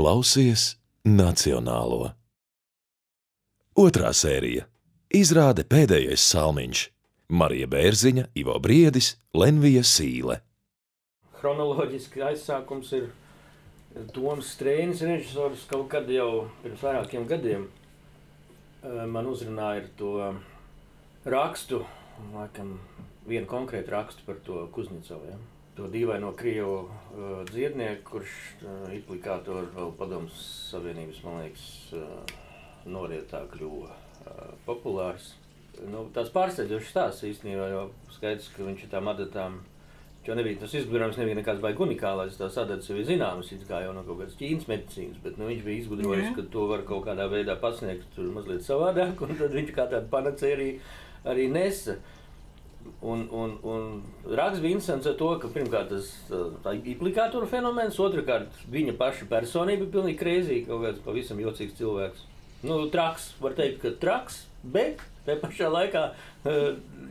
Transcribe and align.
Klausies 0.00 0.78
Nacionālo. 1.04 2.14
Otrā 3.76 4.14
sērija- 4.16 4.62
izrāde 5.20 5.60
pēdējais 5.60 6.24
salmiņš- 6.24 6.84
Marija 7.40 7.66
Bērziņa, 7.66 8.24
Ivo 8.34 8.54
Briedis, 8.64 9.10
Lenvija 9.34 9.82
Sīle. 9.84 10.38
Chronoloģiski 11.42 12.24
aizsākums 12.30 12.94
ir 12.96 13.10
Toms 14.14 14.54
Strēnis, 14.54 15.04
režisors 15.04 15.68
kaut 15.68 15.90
kad 15.92 16.08
jau 16.08 16.48
pirms 16.62 16.80
vairākiem 16.80 17.28
gadiem 17.28 17.68
man 19.06 19.26
uzrunāja 19.26 19.84
to 20.00 20.34
rakstu, 21.26 21.84
laikam 22.32 22.78
vienu 23.28 23.44
konkrētu 23.46 23.98
rakstu 23.98 24.24
par 24.24 24.40
to 24.48 24.66
Kuznicovu. 24.72 25.28
Ja? 25.28 25.36
To 25.78 25.88
dīvaino 25.88 26.32
krievu 26.36 26.76
uh, 26.82 27.42
dziednieku, 27.50 28.02
kurš 28.10 28.36
uh, 28.64 28.88
implikātori 28.94 29.70
vēl 29.76 29.92
padomus 29.98 30.40
savienības, 30.72 31.20
man 31.24 31.44
liekas, 31.44 31.66
uh, 31.96 32.34
norietā 32.90 33.44
kļuva 33.52 33.92
uh, 33.94 34.50
populārs. 34.66 35.34
Nu, 35.88 36.08
tās 36.12 36.32
pārsteidzošas 36.34 36.90
stāsts 36.90 37.28
īstenībā, 37.30 37.70
jo 37.72 37.84
skaidrs, 38.16 38.50
ka 38.52 38.66
viņš 38.66 38.84
ir 38.84 38.92
tām 38.92 39.08
adatām 39.14 39.60
Jo 40.26 40.34
nebija 40.34 40.58
tas 40.60 40.74
izgudrojums, 40.76 41.16
nebija 41.16 41.38
nekāds 41.38 41.62
baigs 41.64 41.80
unikālais. 41.80 42.34
Tas 42.36 42.56
adats 42.60 42.90
jau 42.90 42.98
ir 43.00 43.06
zināms, 43.08 43.48
kā 43.68 43.80
jau 43.86 43.94
no 43.96 44.02
kaut 44.04 44.20
kādas 44.20 44.36
ķīnas 44.36 44.66
medicīnas, 44.68 45.20
bet 45.24 45.38
nu, 45.40 45.46
viņš 45.48 45.62
bija 45.64 45.80
izgudrojis, 45.80 46.26
Jā. 46.26 46.34
ka 46.36 46.44
to 46.52 46.66
var 46.68 46.84
kaut 46.88 47.06
kādā 47.06 47.24
veidā 47.32 47.56
pasniegt 47.62 48.18
mazliet 48.34 48.66
savādāk, 48.66 49.22
un 49.24 49.32
tad 49.40 49.56
viņš 49.56 49.72
kā 49.76 49.86
tādu 49.88 50.10
panacēju 50.12 50.58
arī, 50.58 50.68
arī 51.32 51.46
nesa. 51.54 51.96
Un, 53.00 53.28
un, 53.32 53.58
un 53.64 54.02
raksts 54.36 54.60
Vinsants 54.60 55.06
ar 55.08 55.14
to, 55.16 55.30
ka 55.40 55.48
pirmkārt 55.52 55.88
tas 55.92 56.10
implikātora 56.84 57.48
fenomens, 57.48 57.96
otrkārt 58.00 58.58
viņa 58.72 58.94
paša 59.00 59.28
personība 59.30 59.86
ir 59.86 59.92
pilnīgi 59.94 60.20
krēzīga, 60.20 60.66
kaut 60.68 60.84
kāds 60.84 61.02
pavisam 61.06 61.40
jocīgs 61.40 61.78
cilvēks. 61.78 62.26
Nu, 62.68 62.76
traks, 62.92 63.30
var 63.40 63.56
teikt, 63.56 63.80
ka 63.80 63.94
traks, 64.02 64.42
bet 64.76 65.00
te 65.24 65.36
pašā 65.40 65.72
laikā 65.72 66.04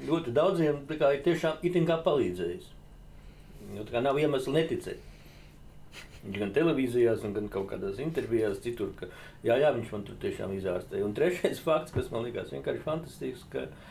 ļoti 0.06 0.34
daudziem 0.38 0.84
kā, 0.92 1.14
ir 1.18 1.24
tiešām 1.26 1.66
itin 1.66 1.90
kā 1.90 1.98
palīdzējis. 2.06 2.70
Nu, 3.74 3.82
tā 3.82 3.98
kā 3.98 4.06
nav 4.06 4.22
iemesla 4.22 4.60
neticēt. 4.60 5.06
Gan 6.36 6.52
televīzijās, 6.54 7.24
gan 7.34 7.48
kaut 7.50 7.70
kādās 7.72 7.98
intervijās, 8.04 8.62
citur, 8.62 8.92
ka 9.00 9.08
jā, 9.42 9.56
jā, 9.58 9.70
viņš 9.74 9.94
man 9.96 10.06
tur 10.06 10.18
tiešām 10.22 10.54
izārstēja. 10.58 11.06
Un 11.08 11.18
trešais 11.18 11.62
fakts, 11.66 11.96
kas 11.96 12.12
man 12.14 12.28
likās 12.28 12.54
vienkārši 12.54 12.86
fantastisks, 12.86 13.48
ka 13.54 13.66
uh, 13.66 13.88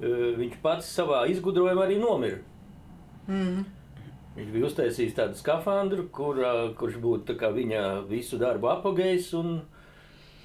viņš 0.00 0.58
pats 0.62 0.90
savā 0.96 1.24
izgudrojumā 1.30 1.86
arī 1.86 2.00
nomira. 2.02 2.40
Mm. 3.28 3.64
Viņš 4.34 4.48
bija 4.50 4.66
uztaisījis 4.66 5.14
tādu 5.14 5.38
skafandru, 5.38 6.08
kur, 6.14 6.40
kurš 6.78 6.98
būtu 7.02 7.36
viņa 7.38 7.84
visu 8.08 8.38
darbu 8.40 8.72
apgājis, 8.72 9.28
un, 9.38 9.60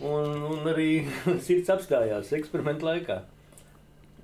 un, 0.06 0.44
un 0.52 0.70
arī 0.70 1.08
sirds 1.46 1.72
apstājās 1.74 2.34
eksperimentu 2.38 2.86
laikā. 2.86 3.24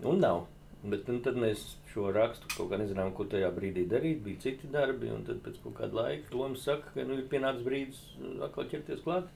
Un 0.06 0.22
nav. 0.22 0.46
Bet 0.86 1.08
nu, 1.09 1.18
tad 1.26 1.40
mēs 1.42 1.64
šo 1.90 2.12
rakstu 2.14 2.50
kaut 2.52 2.70
kā 2.70 2.78
nezinām, 2.78 3.09
ko 3.16 3.26
tajā 3.31 3.50
brīdī 3.56 3.88
darīt. 3.90 4.20
Bija 4.22 4.44
citi 4.44 4.70
darbi, 4.70 5.09
un 5.09 5.23
tad 5.26 5.40
pēc 5.42 5.58
kāda 5.66 5.98
laika 5.98 6.30
Toms 6.30 6.66
saka, 6.68 6.92
ka 6.94 7.06
nu, 7.08 7.18
ir 7.18 7.30
pienācis 7.31 7.66
brīdis 7.66 8.03
atkal 8.46 8.68
ķerties 8.70 9.02
klāt. 9.06 9.31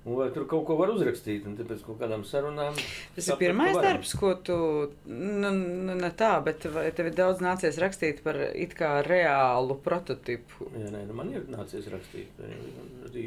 Un 0.00 0.16
vai 0.16 0.30
tur 0.32 0.46
kaut 0.48 0.62
ko 0.64 0.78
var 0.78 0.88
uzrakstīt, 0.94 1.44
un 1.44 1.58
pēc 1.58 1.82
kaut 1.84 1.98
kādām 2.00 2.22
sarunām. 2.24 2.76
Tas 3.12 3.26
ir 3.28 3.36
pirmais 3.40 3.76
darbs, 3.76 4.14
ko 4.16 4.32
tu, 4.40 4.56
nu, 5.04 5.50
nu, 5.52 5.96
ne 5.98 6.10
tā, 6.16 6.30
bet 6.44 6.64
tev 6.64 7.10
ir 7.10 7.16
daudz 7.18 7.42
nācies 7.44 7.76
rakstīt 7.82 8.22
par 8.24 8.38
it 8.48 8.72
kā 8.78 8.94
reālu 9.04 9.76
prototipu. 9.84 10.70
Jā, 10.72 10.88
nē, 10.94 11.04
nu 11.10 11.18
man 11.18 11.34
ir 11.34 11.44
nācies 11.52 11.90
rakstīt 11.92 12.40
arī, 13.10 13.26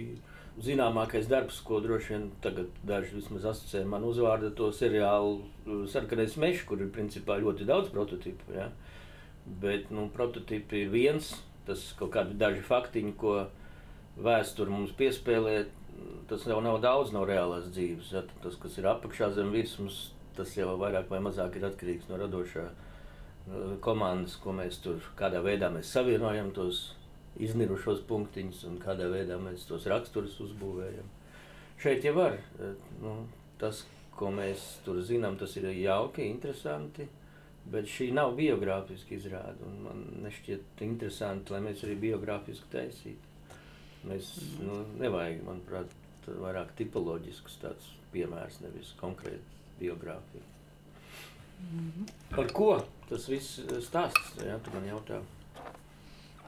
zināmākais 0.61 1.29
darbs, 1.29 1.59
ko 1.65 1.79
droši 1.81 2.13
vien 2.13 2.25
tagad 2.41 2.73
daži 2.85 3.17
vismaz 3.17 3.45
asociē 3.53 3.83
man 3.89 4.05
uzvārdu 4.05 4.51
to 4.57 4.69
seriālu 4.73 5.39
uh, 5.41 5.85
Sarkanais 5.89 6.37
mešs, 6.41 6.65
kur 6.69 6.81
ir 6.81 6.89
principā 6.93 7.39
ļoti 7.41 7.69
daudz 7.69 7.89
prototipu. 7.93 8.53
Ja? 8.57 8.69
Bet 9.61 9.89
nu, 9.93 10.07
prototipi 10.13 10.85
ir 10.85 10.93
viens, 10.93 11.33
tas 11.67 11.85
kaut 11.99 12.13
kādi 12.17 12.37
daži 12.39 12.61
faktiņi, 12.65 13.15
ko 13.17 13.37
vēsture 14.23 14.73
mums 14.73 14.93
piespēlē, 14.97 15.63
tas 16.29 16.47
jau 16.47 16.59
nav 16.63 16.79
daudz 16.83 17.13
no 17.15 17.25
reālās 17.27 17.69
dzīves. 17.73 18.11
Ja? 18.15 18.23
Tas, 18.43 18.57
kas 18.61 18.77
ir 18.79 18.89
apakšā 18.91 19.31
zem 19.35 19.51
virsmas, 19.53 20.11
tas 20.37 20.55
jau 20.57 20.73
vairāk 20.81 21.11
vai 21.11 21.21
mazāk 21.23 21.59
ir 21.59 21.67
atkarīgs 21.69 22.09
no 22.09 22.17
radošā 22.21 22.65
uh, 22.67 23.73
komandas, 23.85 24.37
ko 24.41 24.55
mēs 24.57 24.79
tur 24.83 25.03
kādā 25.19 25.43
veidā 25.45 25.69
mēs 25.73 25.91
savienojam 25.93 26.51
tos 26.55 26.91
izmirušos 27.41 28.03
punktiņus 28.09 28.63
un 28.69 28.79
kādā 28.81 29.09
veidā 29.11 29.39
mēs 29.41 29.65
tos 29.69 29.87
raksturus 29.89 30.39
uzbūvējam. 30.45 31.09
Šeit 31.81 32.05
jau 32.05 32.13
var. 32.15 32.37
Eh, 32.61 32.77
nu, 33.01 33.15
tas, 33.59 33.83
ko 34.17 34.29
mēs 34.31 34.61
tur 34.85 35.01
zinām, 35.03 35.37
tas 35.39 35.55
ir 35.57 35.69
jauki, 35.73 36.29
interesanti. 36.29 37.07
Bet 37.73 37.87
šī 37.87 38.09
nav 38.13 38.35
biogrāfiska 38.37 39.15
izrāde. 39.15 39.67
Man 39.85 40.03
nešķiet 40.25 40.83
interesanti, 40.83 41.53
lai 41.53 41.61
mēs 41.63 41.85
arī 41.87 41.95
biogrāfiski 42.01 42.69
taisītu. 42.73 43.32
Mēs 44.07 44.33
nu, 44.59 44.81
nevajag, 44.99 45.43
manuprāt, 45.47 45.93
vairāk 46.27 46.73
tipoloģisks 46.79 47.59
tāds 47.61 47.91
piemērs, 48.13 48.59
nevis 48.63 48.93
konkrēti 48.99 49.61
biogrāfija. 49.79 50.43
Mm 51.63 51.91
-hmm. 51.91 52.09
Par 52.35 52.51
ko 52.53 52.85
tas 53.09 53.29
viss 53.29 53.59
stāsts? 53.79 54.35
Jā, 54.37 54.59
tu 54.63 54.71
man 54.73 54.85
jautā. 54.85 55.21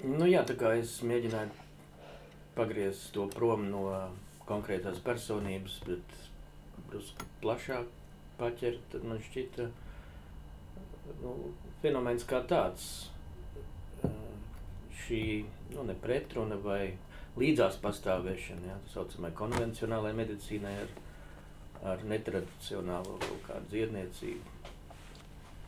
Nu, 0.04 0.26
jā, 0.26 0.44
tā 0.46 0.56
kā 0.60 0.76
es 0.80 1.02
mēģināju 1.02 1.50
pagriezt 2.56 3.14
to 3.14 3.28
prom 3.28 3.70
no 3.72 4.10
konkrētās 4.46 5.00
personības, 5.00 5.80
bet 5.86 6.02
drusku 6.90 7.26
plašāk 7.42 7.86
paķert, 8.40 8.80
tad 8.92 9.04
man 9.04 9.20
šķita 9.20 9.70
nu, 11.22 11.54
fenomens 11.82 12.26
kā 12.28 12.42
tāds. 12.50 13.10
Šī 15.06 15.46
nu, 15.74 15.84
ne 15.84 15.94
pretruna 15.94 16.56
vai 16.56 16.98
līdzās 17.40 17.80
pastāvēšana, 17.84 18.70
jā, 18.70 18.78
tā 18.86 18.94
saucamai 18.94 19.32
konvencionālai 19.36 20.14
medicīnai 20.16 20.76
ar, 20.84 20.94
ar 21.94 22.06
netradicionālo 22.08 23.20
kādu 23.48 23.72
dziedniecību 23.74 24.56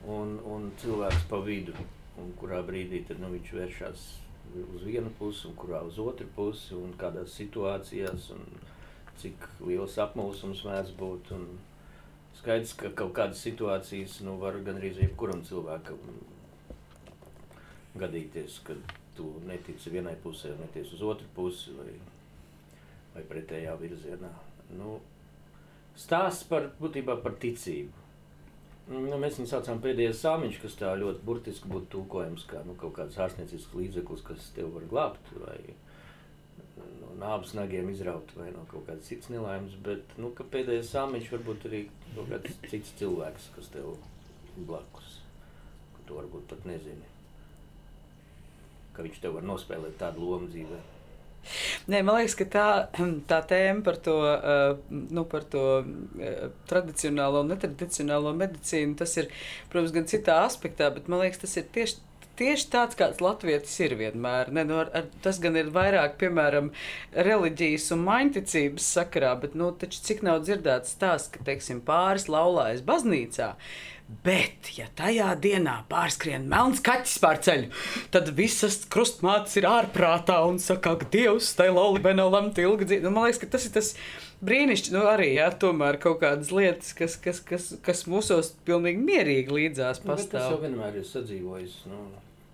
un, 0.06 0.38
un 0.46 0.72
cilvēks 0.82 1.28
pa 1.30 1.40
vidu 1.44 1.74
un 2.22 2.32
kurā 2.40 2.62
brīdī 2.66 3.04
tad, 3.08 3.20
nu, 3.22 3.32
viņš 3.34 3.54
vēršas 3.60 4.06
uz 4.64 4.84
vienu 4.88 5.12
pusi, 5.20 5.48
un 5.50 5.56
kurā 5.60 5.82
uz 5.86 6.00
otru 6.02 6.28
pusi, 6.36 6.74
un 6.78 6.94
kādās 7.00 7.36
situācijās, 7.38 8.30
un 8.36 8.46
cik 9.22 9.48
liels 9.66 9.98
apmulsums 10.02 10.64
mēdz 10.66 10.94
būt. 10.98 11.34
Un 11.36 11.48
skaidrs, 12.40 12.74
ka 12.80 12.94
kaut 12.98 13.14
kādas 13.18 13.44
situācijas 13.44 14.22
nu, 14.26 14.38
var 14.42 14.60
gan 14.66 14.80
arī 14.80 14.94
jebkuram 14.96 15.44
cilvēkam 15.46 16.00
gadīties, 17.98 18.62
kad 18.66 18.98
tu 19.18 19.30
netici 19.48 19.92
vienai 19.94 20.16
pusē, 20.24 20.54
neties 20.62 20.94
uz 20.98 21.04
otru 21.06 21.28
pusi 21.36 21.74
vai, 21.78 21.92
vai 23.16 23.24
pretējā 23.30 23.76
virzienā. 23.82 24.32
Nu, 24.78 24.98
stāsts 25.98 26.48
par, 26.50 26.70
būtībā 26.82 27.18
par 27.24 27.38
ticību. 27.42 28.06
Nu, 28.88 29.18
mēs 29.20 29.36
viņu 29.36 29.50
saucam 29.52 29.82
pēdējais 29.84 30.22
sāmiņš, 30.24 30.62
kas 30.64 30.78
tā 30.80 30.94
ļoti 30.96 31.26
burtiski 31.28 31.68
būtu 31.68 31.90
tulkojams 31.98 32.46
kā 32.48 32.62
nu, 32.64 32.78
kaut 32.80 32.96
kāds 32.96 33.18
ārstniecisks 33.20 33.76
līdzeklis, 33.76 34.24
kas 34.30 34.48
tev 34.56 34.72
var 34.78 34.86
glābt 34.88 35.34
vai 35.42 35.58
no 37.02 37.12
nāves 37.20 37.52
nagiem 37.58 37.90
izraut 37.92 38.32
vai 38.38 38.48
no 38.54 38.64
kaut 38.72 38.86
kādas 38.88 39.10
citas 39.10 39.32
nelaimes, 39.34 39.76
bet 39.84 40.16
nu, 40.22 40.32
pēdējais 40.38 40.94
sāmiņš 40.94 41.34
var 41.34 41.44
būt 41.50 41.68
arī 41.70 41.84
kaut 42.14 42.32
kāds 42.32 42.58
cits 42.72 42.96
cilvēks, 43.02 43.52
kas 43.58 43.72
tev 43.74 43.92
blakus, 44.70 45.20
ko 45.98 46.08
tu 46.08 46.20
varbūt 46.22 46.48
pat 46.54 46.66
nezini, 46.70 47.17
ka 48.98 49.06
viņš 49.06 49.24
tev 49.24 49.38
var 49.38 49.46
nospēlēt 49.48 50.00
tādu 50.02 50.26
lomu 50.26 50.50
dzīvē. 50.52 50.84
Nē, 51.88 52.02
man 52.04 52.18
liekas, 52.18 52.36
ka 52.36 52.48
tā, 52.52 52.66
tā 53.32 53.40
tēma 53.48 53.86
par 53.86 54.00
to, 54.04 54.18
nu, 54.92 55.24
par 55.32 55.46
to 55.48 55.64
tradicionālo 56.70 57.46
un 57.46 57.54
netradicionālo 57.54 58.34
medicīnu, 58.38 58.98
tas 59.00 59.16
ir, 59.22 59.32
protams, 59.72 59.96
gan 59.96 60.10
citā 60.12 60.42
aspektā, 60.48 60.92
bet 60.96 61.08
man 61.12 61.24
liekas, 61.24 61.46
tas 61.46 61.56
ir 61.62 61.72
tieši 61.78 62.04
tieši 62.38 62.68
tāds, 62.74 62.98
kāds 62.98 63.22
Latvijas 63.24 63.74
ir 63.82 63.96
vienmēr. 63.98 64.52
Ne, 64.54 64.64
nu, 64.68 64.78
ar, 64.84 64.92
ar, 64.98 65.08
tas 65.26 65.40
gan 65.42 65.58
ir 65.60 65.72
vairāk, 65.74 66.18
piemēram, 66.22 66.70
reliģijas 67.28 67.90
un 67.96 68.04
mainticības 68.06 68.90
sakarā, 68.98 69.34
bet, 69.42 69.58
nu, 69.58 69.72
cik 69.82 70.24
nav 70.28 70.44
dzirdēts 70.46 70.94
stāsts, 70.98 71.32
ka, 71.34 71.42
teiksim, 71.48 71.82
pāris 71.88 72.28
laulājas 72.32 72.86
baznīcā. 72.88 73.56
Bet, 74.08 74.70
ja 74.78 74.86
tajā 74.96 75.34
dienā 75.44 75.82
pārskrien 75.92 76.46
melns 76.48 76.80
kaķis 76.84 77.18
pār 77.20 77.42
ceļu, 77.44 77.72
tad 78.14 78.30
visas 78.38 78.78
krustmātes 78.88 79.58
ir 79.60 79.68
ārprātā 79.68 80.38
un 80.48 80.62
saka, 80.64 80.94
ka 81.02 81.08
Dievs 81.12 81.50
tai 81.60 81.68
nav 81.76 82.32
lemta 82.32 82.64
ilgi 82.64 82.88
dzīvot. 82.88 83.04
Nu, 83.04 83.12
man 83.12 83.28
liekas, 83.28 83.42
ka 83.42 83.50
tas 83.58 83.66
ir 83.68 83.74
tas 83.76 83.90
brīnišķīgi, 84.48 84.96
nu 84.96 85.02
arī, 85.12 85.34
jā, 85.36 85.50
tomēr 85.60 86.00
kaut 86.00 86.22
kādas 86.22 86.54
lietas, 86.56 86.94
kas, 86.96 87.18
kas, 87.20 87.42
kas, 87.44 87.68
kas 87.84 88.06
mūsos 88.08 88.54
pilnīgi 88.68 89.04
mierīgi 89.10 89.58
līdzās 89.58 90.00
pastāv. 90.06 90.24
Nu, 90.24 90.32
tas 90.38 90.56
jau 90.56 90.62
vienmēr 90.64 91.02
ir 91.02 91.10
sadzīvojis, 91.12 91.76
nu, 91.92 92.00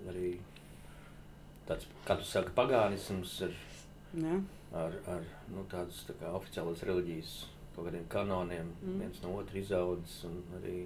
arī 0.10 0.34
tāds, 1.70 1.86
kā 2.08 2.18
tu 2.18 2.28
saki, 2.32 2.56
pagānisms 2.58 3.38
ir. 3.46 3.56
Jā. 4.24 4.42
ar, 4.78 4.98
ar 5.10 5.22
nu, 5.54 5.68
tādas 5.70 6.02
tā 6.10 6.18
kā 6.18 6.34
oficiālas 6.38 6.82
reliģijas 6.86 7.38
kaut 7.76 7.88
kādiem 7.88 8.10
kanoniem, 8.10 8.74
mm. 8.82 9.00
viens 9.02 9.24
no 9.24 9.38
otra 9.40 9.58
izaudzis 9.62 10.20
un 10.30 10.42
arī 10.60 10.84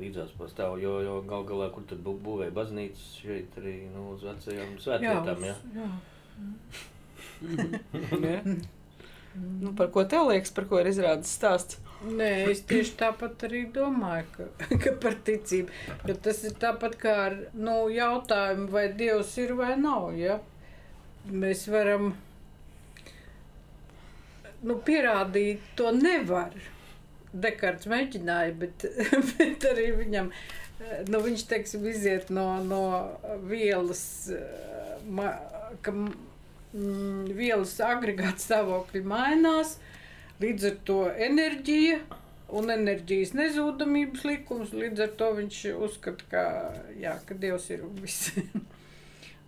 līdzās 0.00 0.34
pastāv. 0.38 0.78
Jo, 0.82 0.98
jo 1.04 1.20
gal 1.28 1.46
galā, 1.48 1.70
kur 1.74 1.86
tad 1.88 2.02
bū, 2.04 2.16
būvēja 2.24 2.54
baznīcas, 2.56 3.06
šeit 3.22 3.56
arī 3.60 3.78
nu, 3.94 4.10
uz 4.14 4.26
vecajām 4.26 4.76
svētvietām. 4.82 5.46
Jā, 5.46 5.56
jā. 5.76 5.88
jā. 8.26 8.40
nu, 9.62 9.72
par 9.78 9.90
ko 9.94 10.04
tev 10.08 10.30
liekas, 10.30 10.52
par 10.56 10.68
ko 10.70 10.80
ir 10.82 10.92
izrādīts 10.92 11.36
stāsts? 11.38 11.80
Nē, 12.04 12.28
es 12.52 12.60
tieši 12.68 12.92
tāpat 13.00 13.46
arī 13.48 13.62
domāju, 13.72 14.26
ka, 14.34 14.48
ka 14.82 14.92
par 15.00 15.16
ticību. 15.26 15.72
Bet 16.04 16.20
tas 16.26 16.42
ir 16.44 16.58
tāpat 16.60 16.98
kā 17.00 17.16
ar 17.30 17.38
nu, 17.56 17.86
jautājumu, 17.92 18.68
vai 18.74 18.86
Dievs 18.98 19.32
ir 19.40 19.56
vai 19.56 19.72
nav. 19.80 20.12
Ja? 20.20 20.38
Mēs 21.26 21.64
varam 21.72 22.12
nu, 24.62 24.76
pierādīt, 24.86 25.64
to 25.78 25.90
nevar. 25.96 26.52
Dekarts 27.42 27.88
mēģināja, 27.90 28.54
bet, 28.60 28.86
bet 29.36 29.66
arī 29.70 29.90
viņam, 30.00 30.30
nu, 31.10 31.22
viņš, 31.26 31.46
teiksim, 31.50 31.86
iziet 31.90 32.30
no, 32.34 32.46
no 32.64 32.82
vielas, 33.48 34.04
ma, 35.08 35.32
ka 35.84 35.94
mm, 35.96 37.32
vielas 37.36 37.76
agregāta 37.84 38.42
stāvokļi 38.42 39.04
mainās, 39.08 39.76
līdz 40.42 40.70
ar 40.70 40.78
to 40.88 41.00
enerģija 41.28 42.00
un 42.56 42.70
enerģijas 42.70 43.34
nezūdamības 43.34 44.24
likums, 44.28 44.74
līdz 44.76 45.06
ar 45.08 45.14
to 45.18 45.32
viņš 45.40 45.60
uzskata, 45.88 46.30
ka, 46.30 46.46
jā, 47.00 47.16
ka 47.26 47.38
Dievs 47.42 47.70
ir 47.74 47.86
viss. 48.00 48.30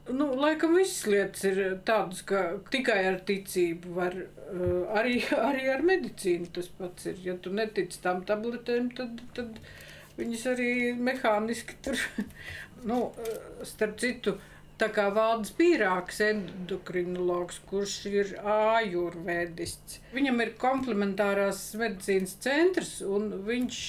Nu, 0.08 0.28
laikam 0.40 0.76
visas 0.78 1.04
lietas 1.10 1.44
ir 1.44 1.58
tādas, 1.86 2.22
ka 2.28 2.42
tikai 2.72 2.98
ar 3.10 3.18
ticību 3.28 3.94
var, 3.96 4.14
uh, 4.16 4.94
arī, 4.96 5.18
arī 5.50 5.66
ar 5.72 5.84
medicīnu 5.84 6.48
tas 6.56 6.70
pats 6.78 7.10
ir. 7.10 7.18
Ja 7.26 7.36
tu 7.42 7.52
netici 7.54 8.00
tam 8.04 8.22
tabletēm, 8.28 8.92
tad, 8.96 9.20
tad 9.36 9.58
viņas 10.18 10.46
arī 10.54 10.70
mehāniski 10.96 11.76
tur, 11.84 12.00
nu, 12.88 13.02
uh, 13.10 13.66
starp 13.68 13.98
citu, 14.00 14.38
tā 14.80 14.88
kā 14.94 15.08
valdes 15.12 15.52
pīrāks 15.58 16.22
endokrinologs, 16.24 17.60
kurš 17.68 17.98
ir 18.08 18.32
ājurvēdists. 18.38 20.00
Viņam 20.14 20.44
ir 20.44 20.54
komplementārās 20.62 21.66
medicīnas 21.80 22.38
centrs, 22.44 23.00
un 23.02 23.32
viņš 23.48 23.82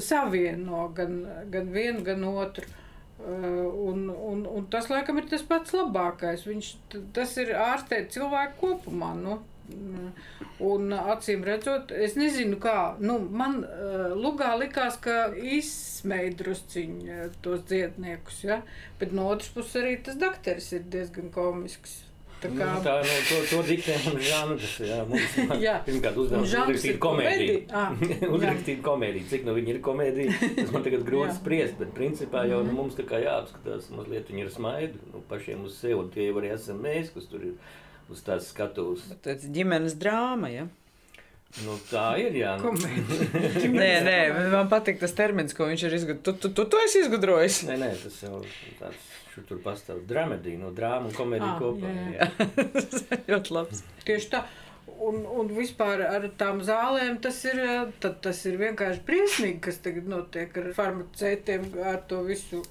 savieno 0.00 0.86
gan, 0.96 1.20
gan 1.52 1.72
vienu, 1.74 2.02
gan 2.06 2.24
otru. 2.24 2.66
Uh, 3.18 3.66
un, 3.90 4.08
un, 4.08 4.44
un 4.46 4.66
tas, 4.70 4.86
laikam, 4.92 5.18
ir 5.18 5.26
tas 5.30 5.42
pats 5.46 5.74
labākais. 5.74 6.44
Viņš, 6.46 6.72
tas 7.16 7.34
ir 7.42 7.54
ārstēt 7.58 8.12
cilvēku 8.14 8.60
kopumā. 8.62 9.14
Nu. 9.18 9.40
Un 10.64 10.94
acīm 10.96 11.42
redzot, 11.44 11.90
es 11.92 12.14
nezinu, 12.16 12.56
kā. 12.62 12.94
Nu, 13.04 13.18
man 13.20 13.60
uh, 13.66 14.14
Lugā 14.16 14.54
likās, 14.60 14.96
ka 15.02 15.28
izsmeja 15.36 16.32
drusciņi 16.40 17.18
tos 17.44 17.66
dziedniekus. 17.68 18.42
Ja? 18.46 18.62
Bet 19.02 19.12
no 19.14 19.28
otras 19.34 19.50
puses 19.54 19.76
arī 19.82 19.98
tas 20.06 20.18
dakteris 20.20 20.70
ir 20.78 20.86
diezgan 20.94 21.34
komisks. 21.34 22.04
Tā, 22.38 22.48
kā... 22.54 22.66
nu, 22.70 22.82
tā 22.84 22.92
nu, 23.02 23.14
to, 23.26 23.38
to 23.50 23.60
diktē 23.66 23.96
žanrs. 24.28 24.74
Jā, 24.86 24.98
mums, 25.08 25.34
jā. 25.66 25.74
pirmkārt 25.86 26.20
uzdevums 26.22 26.52
uzrakstīt 26.52 27.00
komēdiju. 27.02 27.58
Ah, 27.74 27.90
uzrakstīt 28.36 28.82
komēdiju. 28.86 29.26
Cik 29.32 29.46
nu 29.48 29.56
viņi 29.58 29.74
ir 29.74 29.80
komēdija, 29.84 30.38
tas 30.60 30.72
man 30.74 30.86
tagad 30.86 31.04
grūti 31.08 31.34
spriest, 31.40 31.76
bet 31.80 31.92
principā 31.98 32.44
jau 32.46 32.62
nu, 32.62 32.70
mhm. 32.70 32.78
mums 32.78 32.98
tā 32.98 33.06
kā 33.08 33.22
jāapskatās 33.24 33.90
mazliet 33.94 34.30
viņi 34.30 34.46
ir 34.46 34.54
smaidu, 34.54 35.02
nu, 35.12 35.22
pašiem 35.30 35.66
uz 35.66 35.80
sevi, 35.82 35.98
un 35.98 36.12
tie 36.14 36.28
jau 36.28 36.38
arī 36.38 36.54
esam 36.54 36.78
mēs, 36.84 37.10
kas 37.14 37.26
tur 37.32 37.48
ir 37.50 37.56
uz 38.08 38.22
tās 38.24 38.52
skatuves. 38.52 39.08
Tas 39.24 39.42
ģimenes 39.42 39.98
drāma, 39.98 40.52
ja? 40.54 40.68
Nu, 41.64 41.74
tā 41.88 42.12
ir. 42.20 42.34
Jā, 42.36 42.54
nu. 42.60 42.74
nē, 43.72 43.92
nē, 44.04 44.18
man 44.52 44.68
patīk 44.70 45.00
tas 45.00 45.14
termins, 45.16 45.56
ko 45.56 45.66
viņš 45.70 45.86
ir 45.88 45.94
izgudrojis. 45.96 46.24
Tu, 46.28 46.34
tu, 46.44 46.54
tu, 46.54 46.66
tu 46.70 46.80
esi 46.84 47.02
izgudrojis. 47.06 47.62
Nē, 47.66 47.78
nē, 47.80 47.94
tas 48.04 48.18
jau 48.26 48.42
tāds 48.78 49.06
Šur 49.32 49.44
tur 49.48 49.60
pastāv 49.64 50.00
dramedija, 50.08 50.60
no 50.60 50.72
drāma 50.74 51.10
un 51.10 51.16
komēdija 51.16 51.50
ah, 51.52 51.60
kopā. 51.60 51.92
Jā, 51.92 52.08
jā. 52.16 53.20
ļoti 53.32 53.54
labs. 53.56 53.84
Tieši 54.08 54.32
tā. 54.32 54.46
Un, 55.04 55.20
un 55.30 55.50
vispār 55.54 56.02
ar 56.08 56.24
tām 56.40 56.62
zālēm 56.66 57.20
tas 57.22 57.36
ir, 57.46 57.60
tad, 58.02 58.18
tas 58.24 58.40
ir 58.48 58.56
vienkārši 58.58 59.04
briesmīgi, 59.06 59.60
kas 59.68 59.78
tagad 59.84 60.08
notiek 60.10 60.56
ar 60.58 60.72
farmaceitiem, 60.74 61.68
ar 61.86 62.00
to 62.10 62.24
visu 62.26 62.64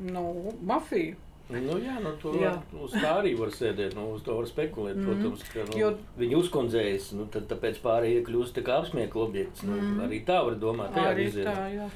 nu, 0.00 0.54
mafiju. 0.64 1.18
Nu, 1.52 1.76
jā, 1.76 1.98
nu, 2.00 2.14
to 2.22 2.32
jā. 2.40 2.54
Var, 2.56 2.84
uz 2.86 2.94
tā 2.96 3.10
arī 3.18 3.34
var 3.36 3.50
sēdēt, 3.52 3.92
nu, 3.98 4.06
uz 4.16 4.22
to 4.24 4.38
var 4.38 4.46
spekulēt. 4.48 4.96
Mm. 4.96 5.04
Protams, 5.10 5.44
ka 5.52 5.66
nu, 5.68 5.76
jo... 5.76 5.90
viņi 6.16 6.38
uzkundzējas, 6.40 7.10
nu, 7.18 7.26
tad, 7.32 7.44
tāpēc 7.50 7.82
pārējie 7.84 8.22
kļūst 8.24 8.56
tā 8.56 8.64
kā 8.64 8.78
apsmieklu 8.80 9.26
objekts. 9.26 9.66
Nu, 9.68 9.76
mm. 9.76 10.00
Arī 10.06 10.22
tā 10.24 10.40
var 10.46 10.56
domāt. 10.62 10.96
Arī 11.04 11.28
tā, 11.36 11.58
jā. 11.74 11.90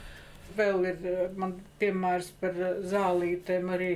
Vēl 0.58 0.86
ir 0.90 1.10
man 1.38 1.58
piemērs 1.80 2.32
par 2.40 2.56
zālītēm 2.90 3.74
arī 3.74 3.92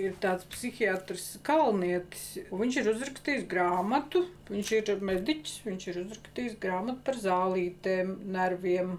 ir 0.00 0.14
tāds 0.22 0.46
psihiatrs 0.52 1.26
Kalnietis. 1.46 2.38
Viņš 2.50 2.78
ir 2.80 2.90
uzrakstījis 2.94 3.48
grāmatu, 3.50 4.24
viņš 4.48 4.70
ir 4.78 4.92
mediķis, 5.10 5.58
viņš 5.66 5.88
ir 5.90 6.00
uzrakstījis 6.04 6.56
grāmatu 6.62 7.04
par 7.06 7.18
zālītēm, 7.20 8.14
nerviem, 8.34 8.96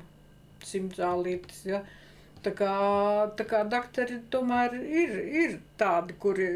simtzālītes. 0.66 1.64
Ja. 1.70 1.84
Tā 2.40 2.54
kā, 2.56 2.74
tā 3.36 3.44
kā 3.44 3.66
doktori 3.68 4.22
tomēr 4.32 4.78
ir, 4.80 5.16
ir 5.42 5.56
tādi, 5.80 6.16
kuri 6.24 6.48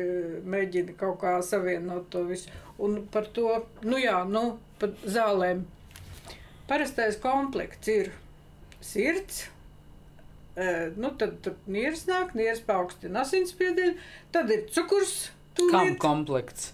mēģina 0.47 0.95
kaut 0.99 1.19
kā 1.25 1.35
savienot 1.43 2.07
to 2.13 2.23
visu. 2.29 2.51
Un 2.83 3.01
par 3.11 3.27
to, 3.35 3.49
nu 3.83 3.99
jā, 3.99 4.21
nu, 4.29 4.45
par 4.79 4.93
zālēm. 5.03 5.65
Parastais 6.69 7.19
komplekts 7.19 7.91
ir 7.91 8.13
sirds, 8.83 9.43
nu, 10.99 11.13
tad 11.17 11.39
tur 11.45 11.57
nieres 11.71 12.05
nāk, 12.09 12.35
nieres 12.37 12.61
paaugstina 12.65 13.23
asinsspiedienu, 13.23 13.97
tad 14.35 14.51
ir 14.53 14.67
cukurs. 14.73 15.31
Kam 15.53 15.93
komplekts? 16.01 16.71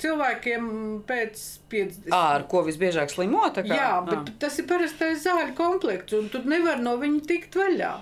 Cilvēkiem 0.00 0.64
pēc 1.08 1.42
50. 1.72 2.08
À, 2.12 2.38
ar 2.38 2.46
ko 2.48 2.62
visbiežāk 2.64 3.12
slimo? 3.12 3.44
Jā, 3.68 4.00
bet 4.06 4.32
à. 4.32 4.34
tas 4.44 4.56
ir 4.60 4.68
parastais 4.68 5.20
zāļu 5.24 5.52
komplekts, 5.56 6.16
un 6.16 6.30
tu 6.32 6.40
nevar 6.48 6.80
no 6.84 6.96
viņa 7.00 7.22
tikt 7.28 7.56
vaļā. 7.60 7.92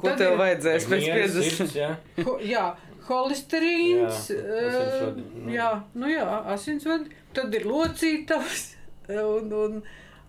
Ko 0.00 0.08
tad 0.08 0.20
tev 0.22 0.34
ir... 0.34 0.38
vajadzēs 0.40 0.88
pēc 0.88 1.08
50? 1.08 1.76
Jā, 1.76 1.90
Ho, 2.24 2.36
jā 2.44 2.66
holesterīns, 3.10 4.28
jā, 4.30 4.66
uh, 4.68 5.16
jā, 5.50 5.70
nu 5.98 6.12
jā, 6.12 6.26
asinsvadi, 6.52 7.10
tad 7.34 7.56
ir 7.58 7.66
locītavs 7.66 8.68
un, 9.10 9.50
un 9.50 9.80
Un, 9.80 9.82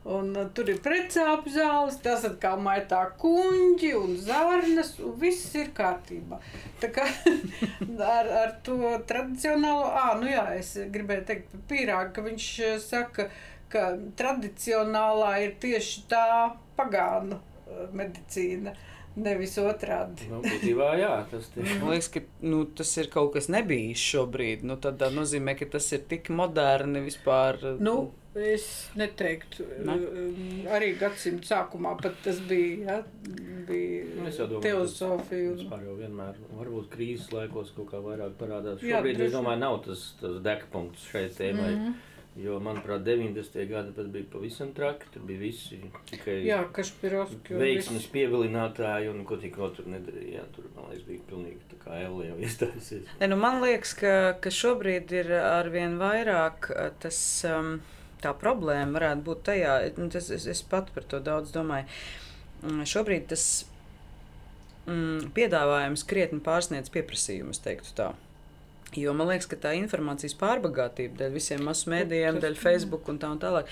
uh, 0.09 0.49
tur 0.55 0.69
ir 0.73 0.79
precāpju 0.81 1.53
zāles, 1.53 1.99
tas 2.01 2.25
atkal 2.25 2.61
maitā 2.63 3.03
kuģi 3.21 3.91
un 3.99 4.15
zārnas, 4.17 4.95
un 5.05 5.13
viss 5.21 5.51
ir 5.59 5.69
kārtībā. 5.77 6.39
Tā 6.81 6.89
kā 6.95 7.05
ar, 8.17 8.31
ar 8.43 8.55
to 8.65 8.95
tradicionālo, 9.09 9.89
ah, 9.93 10.15
nu 10.17 10.31
jā, 10.31 10.47
es 10.57 10.73
gribēju 10.93 11.27
teikt 11.29 11.51
par 11.53 11.65
pīrāgu, 11.69 12.13
ka 12.15 12.25
viņš 12.25 12.47
uh, 12.65 12.77
saka, 12.81 13.27
ka 13.71 13.91
tradicionālā 14.17 15.35
ir 15.45 15.59
tieši 15.61 16.07
tā 16.11 16.29
pagānu 16.79 17.37
uh, 17.37 17.85
medicīna. 17.93 18.73
Nevis 19.11 19.57
otrādi. 19.59 20.23
Nu, 20.31 20.37
būtībā, 20.39 20.93
jā, 20.95 21.11
tas, 21.27 21.49
Man 21.81 21.89
liekas, 21.91 22.07
ka 22.13 22.21
nu, 22.47 22.61
tas 22.79 22.93
ir 22.95 23.09
kaut 23.11 23.33
kas 23.35 23.49
nebijis 23.51 23.99
šobrīd. 23.99 24.63
Nu, 24.63 24.77
tad 24.79 25.03
nozīmē, 25.11 25.57
ka 25.59 25.67
tas 25.73 25.89
ir 25.91 26.05
tik 26.07 26.31
moderni 26.31 27.03
vispār. 27.03 27.59
Nu, 27.83 27.97
Es 28.35 28.65
neteiktu, 28.95 29.65
ne? 29.83 29.93
Um, 30.07 30.35
arī 30.71 30.93
gadsimta 30.95 31.49
sākumā 31.49 31.97
tas 31.99 32.37
bija. 32.47 32.77
Ja, 32.85 33.33
bija 33.67 34.05
nu, 34.15 34.27
es 34.29 34.39
jau 34.39 34.47
domāju, 34.47 34.61
teosofija. 34.69 35.57
Vispār 35.57 35.83
jau 35.89 35.97
vienmēr, 35.99 36.39
varbūt 36.55 36.87
krīzes 36.93 37.33
laikos 37.35 37.73
kaut 37.75 37.89
kā 37.91 37.99
vairāk 37.99 38.37
parādās. 38.39 38.79
Šobrīd, 38.79 39.19
Jā, 39.19 39.27
es 39.27 39.35
domāju, 39.35 39.59
nav 39.65 39.81
tas, 39.83 40.05
tas 40.21 40.39
degpunkts 40.47 41.11
šai 41.11 41.25
tēmai. 41.35 41.73
Mm 41.75 41.83
-hmm. 41.83 41.99
Jo, 42.39 42.59
manuprāt, 42.63 43.03
90. 43.03 43.67
gadi 43.67 43.91
pat 43.91 44.05
bija 44.07 44.25
pavisam 44.31 44.73
traki. 44.73 45.05
Tur 45.13 45.21
bija 45.27 45.39
visi 45.39 45.81
tikai 46.09 46.45
Jā, 46.47 46.63
veiksmes 47.49 48.07
pievilinātāji 48.07 49.09
un 49.11 49.25
ko 49.25 49.35
tik 49.35 49.57
vēl 49.57 49.75
tur 49.75 49.85
nedarīja. 49.91 50.37
Jā, 50.37 50.45
tur, 50.55 50.71
man 50.75 50.85
liekas, 50.89 51.07
bija 51.07 51.19
pilnīgi 51.27 51.59
tā 51.73 51.83
kā 51.83 51.99
Elli 52.05 52.27
jau 52.27 52.37
iestājusies. 52.47 53.03
Ne, 53.19 53.27
nu, 53.27 53.35
man 53.35 53.61
liekas, 53.61 53.93
ka, 53.93 54.39
ka 54.39 54.49
šobrīd 54.49 55.11
ir 55.11 55.33
arvien 55.33 55.99
vairāk 55.99 56.71
tas. 56.99 57.43
Um, 57.43 57.81
tā 58.23 58.33
problēma 58.37 58.97
varētu 58.97 59.25
būt 59.27 59.43
tajā, 59.49 59.75
nu, 59.97 60.09
tas, 60.13 60.29
es, 60.33 60.47
es 60.49 60.63
pat 60.67 60.91
par 60.95 61.05
to 61.09 61.21
daudz 61.23 61.53
domāju. 61.55 61.87
Mm, 62.61 62.83
šobrīd 62.89 63.29
tas 63.31 63.45
mm, 64.87 65.31
piedāvājums 65.37 66.05
krietni 66.09 66.41
pārsniedz 66.45 66.93
pieprasījumu, 66.93 67.55
es 67.55 67.63
teiktu 67.63 67.95
tā. 67.97 68.11
Jo 68.97 69.13
man 69.15 69.29
liekas, 69.29 69.47
ka 69.47 69.55
tā 69.55 69.69
informācijas 69.79 70.33
pārbagātība 70.35 71.21
dēļ 71.21 71.35
visiem 71.37 71.61
masu 71.63 71.93
mēdījiem, 71.93 72.41
dēļ 72.43 72.57
Facebook 72.59 73.07
un 73.07 73.21
tā 73.21 73.29
un 73.31 73.39
tālāk, 73.39 73.69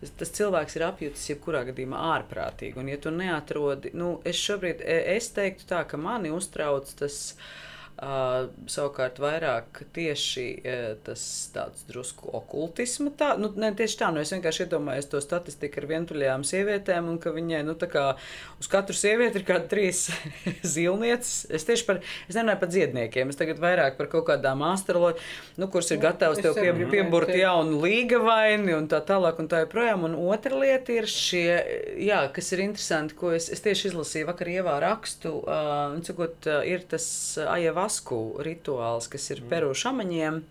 tas, 0.00 0.14
tas 0.22 0.32
cilvēks 0.38 0.78
ir 0.78 0.86
apjutis 0.86 1.26
jebkurā 1.28 1.66
gadījumā 1.68 2.00
ārprātīgi. 2.14 2.80
Un, 2.80 2.88
ja 2.88 2.96
tu 3.02 3.12
neatrodi, 3.12 3.92
nu, 3.92 4.14
es 4.24 4.40
šobrīd, 4.40 4.80
e, 4.80 4.96
es 5.18 5.28
teiktu 5.36 5.68
tā, 5.68 5.82
ka 5.88 6.00
mani 6.00 6.32
uztrauc 6.32 6.88
tas 7.02 7.20
Uh, 7.36 7.71
savukārt 8.02 9.20
vairāk 9.22 9.82
tieši 9.94 10.46
uh, 10.58 10.86
tas 11.06 11.22
tāds 11.54 11.84
drusku 11.86 12.32
okultisma. 12.34 13.12
Tā, 13.14 13.34
nu, 13.38 13.52
ne 13.60 13.68
tieši 13.78 13.98
tā, 14.00 14.08
nu 14.14 14.22
es 14.22 14.32
vienkārši 14.34 14.64
iedomājos 14.64 15.10
to 15.12 15.20
statistiku 15.22 15.82
ar 15.82 15.86
vientuļajām 15.92 16.46
sievietēm 16.48 17.10
un 17.12 17.20
ka 17.22 17.30
viņai, 17.34 17.60
nu 17.68 17.76
tā 17.78 17.86
kā 17.92 18.04
uz 18.58 18.70
katru 18.72 18.96
sievieti 18.98 19.38
ir 19.38 19.46
kādi 19.46 19.70
trīs 19.70 20.00
zilnieces. 20.74 21.44
Es 21.52 21.68
tieši 21.68 21.86
par, 21.86 22.00
es 22.26 22.38
nenāju 22.38 22.62
par 22.64 22.72
dziedniekiem, 22.72 23.30
es 23.30 23.38
tagad 23.38 23.62
vairāk 23.62 24.00
par 24.00 24.10
kaut 24.16 24.26
kādām 24.32 24.64
astrologiem, 24.66 25.22
nu, 25.62 25.70
kuras 25.70 25.92
ir 25.94 26.02
gatavas 26.02 26.42
tev 26.42 26.58
pie, 26.58 26.72
pieburti 26.90 27.38
jaunu 27.44 27.78
līga 27.84 28.18
vaini 28.24 28.74
un 28.74 28.90
tā 28.90 29.02
tālāk 29.06 29.38
un 29.38 29.50
tā 29.52 29.62
joprojām. 29.62 30.08
Un 30.08 30.18
otra 30.32 30.58
lieta 30.58 30.96
ir 30.96 31.06
šie, 31.10 31.46
jā, 32.02 32.24
kas 32.34 32.50
ir 32.56 32.66
interesanti, 32.66 33.14
ko 33.20 33.30
es, 33.36 33.46
es 33.52 33.62
tieši 33.62 33.92
izlasīju 33.92 34.32
vakar 34.32 34.50
ievā 34.56 34.80
rakstu, 34.82 35.36
uh, 35.44 35.94
un 35.94 36.02
cikot 36.02 36.50
uh, 36.50 36.60
ir 36.66 36.82
tas 36.90 37.06
ajavas 37.46 37.91
masku 37.92 38.40
rituāls, 38.40 39.10
kas 39.12 39.30
ir 39.34 39.44
Peru 39.50 39.76
šamaņiem. 39.76 40.42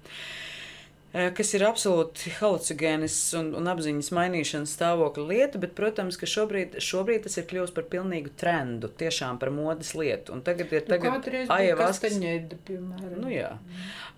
Kas 1.11 1.49
ir 1.57 1.65
absolūti 1.67 2.31
halucinogēnis 2.37 3.15
un, 3.35 3.49
un 3.59 3.65
apziņas 3.67 4.13
mainīšanas 4.15 4.75
stāvokļa 4.77 5.25
lieta, 5.27 5.59
bet, 5.59 5.73
protams, 5.75 6.15
ka 6.15 6.29
šobrīd, 6.29 6.77
šobrīd 6.79 7.25
tas 7.25 7.35
ir 7.35 7.49
kļuvis 7.49 7.73
par 7.75 7.83
pilnīgu 7.91 8.31
trendu, 8.39 8.87
tiešām 9.01 9.41
par 9.41 9.51
modes 9.51 9.91
lietu. 9.91 10.31
Un 10.37 10.39
tagad 10.45 10.71
ir 10.71 10.85
tagad 10.87 11.27
nu, 11.27 11.41
ajavaskas. 11.51 12.15
Nu, 12.15 13.27
jā, 13.27 13.49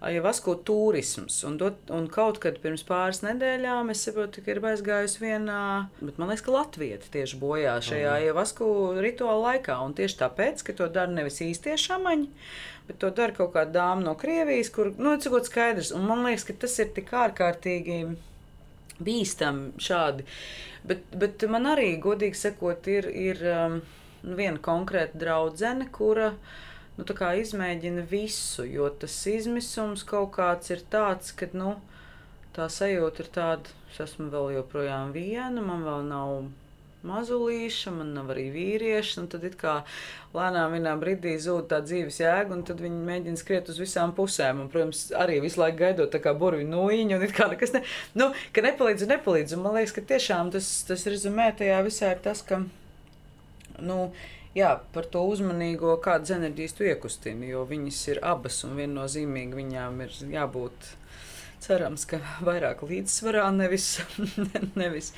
ajavasko 0.06 0.54
turisms. 0.70 1.40
Un, 1.50 1.58
dot, 1.58 1.82
un 1.90 2.06
kaut 2.14 2.38
kad 2.44 2.60
pirms 2.62 2.86
pāris 2.86 3.24
nedēļām 3.26 3.90
es 3.90 4.04
saprotu, 4.06 4.44
ka 4.46 4.54
ir 4.54 4.62
aizgājusi 4.74 5.24
vienā, 5.24 5.64
bet 5.98 6.22
man 6.22 6.30
liekas, 6.30 6.46
ka 6.46 6.54
Latvieta 6.60 7.10
tieši 7.18 7.42
bojā 7.42 7.80
šajā 7.90 8.20
ajavasku 8.20 8.70
rituāla 9.02 9.56
laikā. 9.56 9.80
Un 9.82 9.98
tieši 9.98 10.22
tāpēc, 10.22 10.62
ka 10.68 10.78
to 10.78 10.92
dara 10.94 11.10
nevis 11.10 11.42
īstie 11.42 11.74
šamaņi, 11.88 12.30
bet 12.88 13.00
to 13.00 13.10
dara 13.16 13.36
kaut 13.36 13.54
kāda 13.56 13.78
dāma 13.78 14.04
no 14.04 14.14
Krievijas, 14.20 14.72
kur, 14.74 14.92
nu, 14.98 15.16
cikot 15.22 15.48
skaidrs, 15.48 15.94
un 15.96 16.08
man 16.10 16.24
liekas, 16.28 16.48
ka 16.50 16.56
tas 16.66 16.76
ir 16.84 16.92
tik 16.96 17.14
ārkārtīgi 17.16 18.00
bīstami 19.04 19.84
šādi. 19.84 20.26
Bet, 20.88 21.06
bet 21.16 21.46
man 21.52 21.70
arī, 21.72 21.94
godīgi 22.04 22.40
sakot, 22.40 22.88
ir, 22.92 23.08
ir 23.08 23.40
um, 23.54 23.80
viena 24.24 24.60
konkrēta 24.64 25.20
draudzene, 25.20 25.88
kura 25.96 26.34
nu, 26.98 27.06
izmēģina 27.08 28.04
visu, 28.10 28.68
jo 28.68 28.90
tas 28.90 29.16
izmisums 29.32 30.04
kaut 30.08 30.34
kāds 30.36 30.74
ir 30.76 30.84
tāds, 30.92 31.32
ka 31.32 31.48
nu, 31.54 31.78
tā 32.56 32.68
sajūta 32.70 33.24
ir 33.24 33.32
tāda, 33.34 33.78
es 33.92 34.04
esmu 34.04 34.30
vēl 34.34 34.58
joprojām 34.60 35.16
viena, 35.16 35.64
man 35.64 35.88
vēl 35.88 36.06
nav 36.12 36.36
mazulīša, 37.08 37.94
man 37.96 38.14
nav 38.16 38.32
arī 38.34 38.48
vīrieša. 38.54 39.24
Un 39.24 39.30
tad 39.32 39.46
kā 39.60 39.76
lēnām 40.36 40.76
vienā 40.78 40.94
brīdī 41.02 41.36
zūd 41.42 41.70
tā 41.72 41.82
dzīves 41.86 42.20
jēga, 42.24 42.56
un 42.56 42.64
tad 42.68 42.84
viņi 42.84 43.02
mēģina 43.10 43.40
skriet 43.40 43.72
uz 43.74 43.80
visām 43.82 44.16
pusēm. 44.18 44.64
Un, 44.64 44.70
protams, 44.74 45.06
arī 45.20 45.40
visu 45.44 45.62
laiku 45.62 45.82
gaidot 45.84 46.14
tā 46.14 46.22
kā 46.24 46.36
burvju 46.38 46.68
nūjiņu, 46.70 47.18
un 47.18 47.28
it 47.28 47.36
kā 47.36 47.50
nekas 47.52 47.76
ne, 47.76 47.84
nu, 48.20 48.32
ka 48.56 48.66
nepalīdz 48.66 49.08
un 49.08 49.14
nepalīdz. 49.18 49.58
Un 49.58 49.66
man 49.66 49.78
liekas, 49.80 49.96
ka 49.98 50.06
tiešām 50.14 50.54
tas, 50.56 50.70
tas 50.88 51.06
rezumē 51.10 51.52
tajā 51.60 51.84
visā 51.86 52.14
ir 52.16 52.24
tas, 52.24 52.44
ka, 52.48 52.64
nu, 53.84 54.00
jā, 54.58 54.74
par 54.96 55.08
to 55.12 55.24
uzmanīgo, 55.30 55.96
kādas 56.04 56.36
enerģijas 56.38 56.78
tu 56.78 56.88
iekustini, 56.88 57.52
jo 57.54 57.64
viņas 57.70 58.04
ir 58.14 58.26
abas 58.26 58.64
un 58.68 58.78
viennozīmīgi 58.80 59.60
viņām 59.64 60.04
ir 60.06 60.20
jābūt 60.38 60.94
cerams, 61.64 62.06
ka 62.10 62.20
vairāk 62.44 62.84
līdzsvarā, 62.88 63.46
nevis. 63.56 63.88
nevis. 64.82 65.12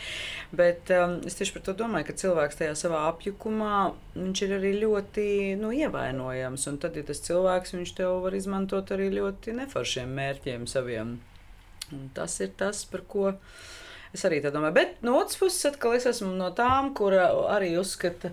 Bet 0.55 0.91
um, 0.95 1.17
es 1.27 1.37
tieši 1.39 1.55
par 1.55 1.65
to 1.67 1.75
domāju, 1.81 2.09
ka 2.09 2.17
cilvēks 2.21 2.59
tajā 2.61 2.75
savā 2.79 3.05
apjukumā 3.09 3.77
ir 4.15 4.55
arī 4.59 4.73
ļoti 4.83 5.27
nu, 5.61 5.73
ievainojams. 5.75 6.67
Un 6.71 6.81
tad, 6.81 6.97
ja 6.99 7.05
tas 7.07 7.23
cilvēks, 7.25 7.75
viņš 7.77 7.95
tev 7.99 8.19
var 8.25 8.37
izmantot 8.37 8.93
arī 8.95 9.11
ļoti 9.17 9.57
neforšiem 9.61 10.13
mērķiem 10.19 10.67
saviem. 10.69 11.17
Un 11.93 12.09
tas 12.15 12.39
ir 12.41 12.53
tas, 12.57 12.85
par 12.89 13.05
ko 13.09 13.33
es 14.15 14.23
arī 14.27 14.41
tā 14.43 14.51
domāju. 14.53 14.77
Bet 14.77 15.03
no 15.05 15.19
otras 15.19 15.37
puses, 15.39 15.65
atkal 15.69 15.97
es 15.97 16.07
esmu 16.09 16.33
no 16.37 16.49
tām, 16.55 16.93
kura 16.97 17.27
arī 17.53 17.75
uzskata, 17.79 18.31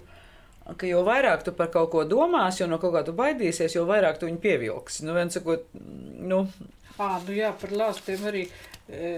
ka 0.78 0.87
jo 0.88 1.02
vairāk 1.07 1.42
tu 1.47 1.54
par 1.57 1.73
kaut 1.75 1.90
ko 1.92 2.04
domāsi, 2.09 2.62
jo 2.62 2.71
no 2.71 2.78
kaut 2.83 2.95
kā 2.95 3.02
tu 3.07 3.14
baidīsies, 3.16 3.75
jo 3.76 3.85
vairāk 3.88 4.21
tu 4.21 4.28
viņu 4.28 4.40
pievilksi. 4.42 5.07
Nu, 5.07 5.16
viens 5.16 5.35
sakot, 5.37 5.66
nu, 5.75 6.45
À, 7.01 7.19
nu 7.27 7.33
jā, 7.37 7.51
par 7.57 7.73
lāstiem 7.73 8.25
arī, 8.29 8.47
e, 8.89 9.13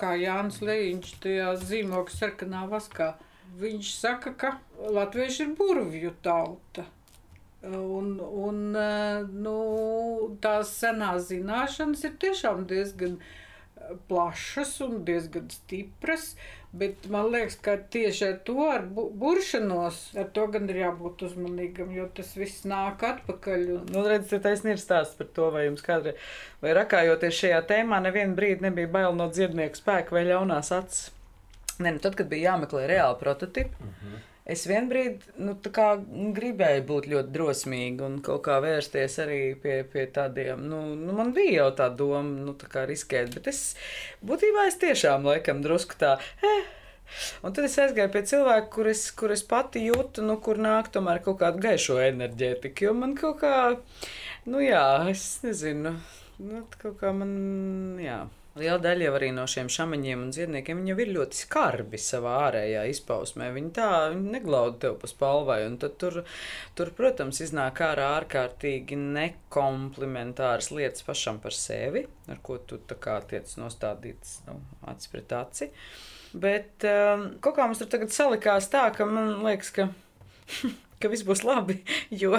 kā 0.00 0.12
Jānis 0.20 0.60
Lejiņš 0.64 1.12
tajā 1.24 1.52
zīmoga 1.62 2.12
sarkanā 2.12 2.66
vaskā. 2.70 3.14
Viņš 3.60 3.92
saka, 3.96 4.32
ka 4.36 4.50
latvieši 4.92 5.46
ir 5.46 5.54
burvju 5.56 6.12
tauta. 6.24 6.84
Un, 7.62 8.16
un 8.20 8.74
e, 8.76 9.22
nu, 9.30 9.56
tās 10.44 10.74
senās 10.82 11.30
zināšanas 11.30 12.04
ir 12.08 12.18
tiešām 12.20 12.66
diezgan 12.68 13.20
plašas 14.08 14.76
un 14.84 15.02
diezgan 15.06 15.48
stipras. 15.52 16.34
Bet 16.72 17.04
man 17.12 17.26
liekas, 17.28 17.58
ka 17.60 17.74
tieši 17.92 18.24
ar 18.30 18.36
to 18.46 18.62
ar 18.64 18.86
bu 18.96 19.04
buršanos, 19.20 19.98
ar 20.16 20.30
to 20.32 20.46
gan 20.54 20.70
ir 20.72 20.78
jābūt 20.80 21.26
uzmanīgam, 21.26 21.90
jo 21.92 22.06
tas 22.16 22.30
viss 22.38 22.64
nāk 22.64 23.04
atpakaļ. 23.04 23.66
Un... 23.74 23.90
Nu, 23.92 24.04
redziet, 24.08 24.40
taisnība 24.46 24.78
ir 24.78 24.80
stāsts 24.80 25.18
par 25.18 25.28
to, 25.36 25.50
vai 25.52 25.66
jums 25.66 25.84
kādreiz, 25.84 26.32
vai 26.64 26.72
rakājoties 26.78 27.42
šajā 27.42 27.60
tēmā, 27.68 28.00
nevienu 28.06 28.38
brīdi 28.38 28.64
nebija 28.64 28.88
bail 28.94 29.12
no 29.18 29.28
dziednieku 29.28 29.82
spēka 29.82 30.16
vai 30.16 30.24
ļaunās 30.30 30.72
acis. 30.78 31.10
Ne, 31.76 31.92
nu 31.92 32.00
tad, 32.00 32.16
kad 32.16 32.32
bija 32.32 32.54
jāmeklē 32.54 32.86
reāli 32.88 33.20
prototipi, 33.20 33.76
uh 33.76 33.88
mhm. 33.90 34.14
-huh. 34.14 34.28
Es 34.44 34.64
vienbrīd 34.66 35.22
nu, 35.38 35.54
gribēju 36.34 36.82
būt 36.88 37.08
ļoti 37.12 37.30
drosmīga 37.34 38.08
un 38.08 38.18
kaut 38.26 38.42
kā 38.48 38.58
vērsties 38.64 39.20
arī 39.22 39.40
pie, 39.62 39.76
pie 39.86 40.08
tādiem. 40.10 40.64
Nu, 40.66 40.82
nu, 40.98 41.14
man 41.14 41.30
bija 41.36 41.60
jau 41.60 41.70
tā 41.78 41.88
doma, 41.94 42.24
nu, 42.48 42.56
tā 42.58 42.82
riskēt, 42.90 43.30
bet 43.36 43.46
es 43.52 43.62
būtībā 44.26 44.66
es 44.66 44.80
tiešām 44.82 45.30
laikam 45.30 45.62
drusku 45.62 45.98
tā. 46.00 46.16
Eh, 46.42 46.70
Un 47.44 47.52
tad 47.52 47.66
es 47.66 47.74
aizgāju 47.76 48.08
pie 48.14 48.22
cilvēka, 48.30 48.68
kur 48.72 48.88
es, 48.88 49.02
kur 49.18 49.32
es 49.34 49.42
pati 49.44 49.82
jūtu, 49.84 50.24
nu, 50.24 50.38
kur 50.44 50.60
nāk 50.66 50.88
tomēr 50.94 51.20
kaut 51.24 51.42
kāda 51.42 51.60
gaišo 51.66 51.98
enerģētika. 52.00 52.86
Jo 52.86 52.94
man 52.96 53.12
kaut 53.18 53.42
kā, 53.42 53.56
nu 54.48 54.62
jā, 54.64 54.84
es 55.12 55.26
nezinu, 55.44 55.92
nu, 56.40 56.62
kaut 56.78 56.96
kā 57.02 57.12
man, 57.16 57.34
jā. 58.00 58.22
Liela 58.52 58.76
daļa 58.84 59.12
arī 59.16 59.30
no 59.32 59.46
šiem 59.48 59.70
šāmaņiem 59.72 60.26
un 60.26 60.32
dziedniekiem 60.34 60.82
jau 60.84 60.96
ir 61.00 61.12
ļoti 61.14 61.38
skarbi 61.40 61.96
savā 61.96 62.34
ārējā 62.50 62.82
izpausmē. 62.90 63.48
Viņi 63.54 63.70
tā 63.78 63.88
viņi 64.12 64.34
neglauda 64.34 64.76
tev 64.82 64.98
pa 65.00 65.08
spalvai. 65.08 65.56
Tur, 65.80 66.18
tur, 66.76 66.92
protams, 66.98 67.40
iznāk 67.46 67.80
ārā 67.86 68.10
ārkārtīgi 68.18 68.98
nekomplimentāras 69.00 70.68
lietas 70.74 71.06
pašam 71.06 71.40
par 71.40 71.56
sevi, 71.56 72.04
ar 72.28 72.44
ko 72.44 72.58
tu 72.60 72.80
tiec 73.32 73.56
nostādīts 73.56 74.42
nu, 74.50 74.60
acis 74.92 75.12
pret 75.14 75.32
aci. 75.38 75.72
Bet 76.32 76.84
um, 76.88 77.30
kaut 77.44 77.56
kā 77.56 77.64
mums 77.68 77.80
tur 77.80 77.88
tagad 77.92 78.12
salikās 78.12 78.68
tā, 78.72 78.86
ka 78.92 79.08
man 79.08 79.38
liekas, 79.46 79.72
ka 79.72 79.88
ka 81.02 81.10
viss 81.12 81.26
būs 81.26 81.42
labi, 81.46 81.78
jo, 82.22 82.38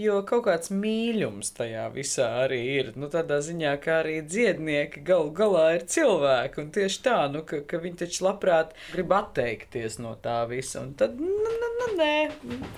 jo 0.00 0.20
kaut 0.28 0.46
kāds 0.48 0.72
mīlums 0.74 1.52
tajā 1.56 1.86
visā 1.94 2.28
arī 2.44 2.60
ir. 2.76 2.92
Nu, 2.98 3.10
tādā 3.12 3.40
ziņā, 3.44 3.76
ka 3.82 4.00
arī 4.02 4.18
dziednieki 4.26 5.02
galu 5.06 5.32
galā 5.36 5.66
ir 5.78 5.86
cilvēki, 5.90 6.62
un 6.62 6.72
tieši 6.76 7.02
tā, 7.06 7.18
nu, 7.32 7.42
ka, 7.48 7.62
ka 7.68 7.80
viņi 7.82 8.02
taču 8.04 8.26
labprāt 8.28 8.76
grib 8.92 9.14
atteikties 9.16 10.00
no 10.02 10.16
tā 10.22 10.42
visa, 10.50 10.82
un 10.84 10.94
tad, 10.98 11.16
nu, 11.20 11.56
nu, 11.62 11.72
nu 11.80 11.90
nē, 11.96 12.14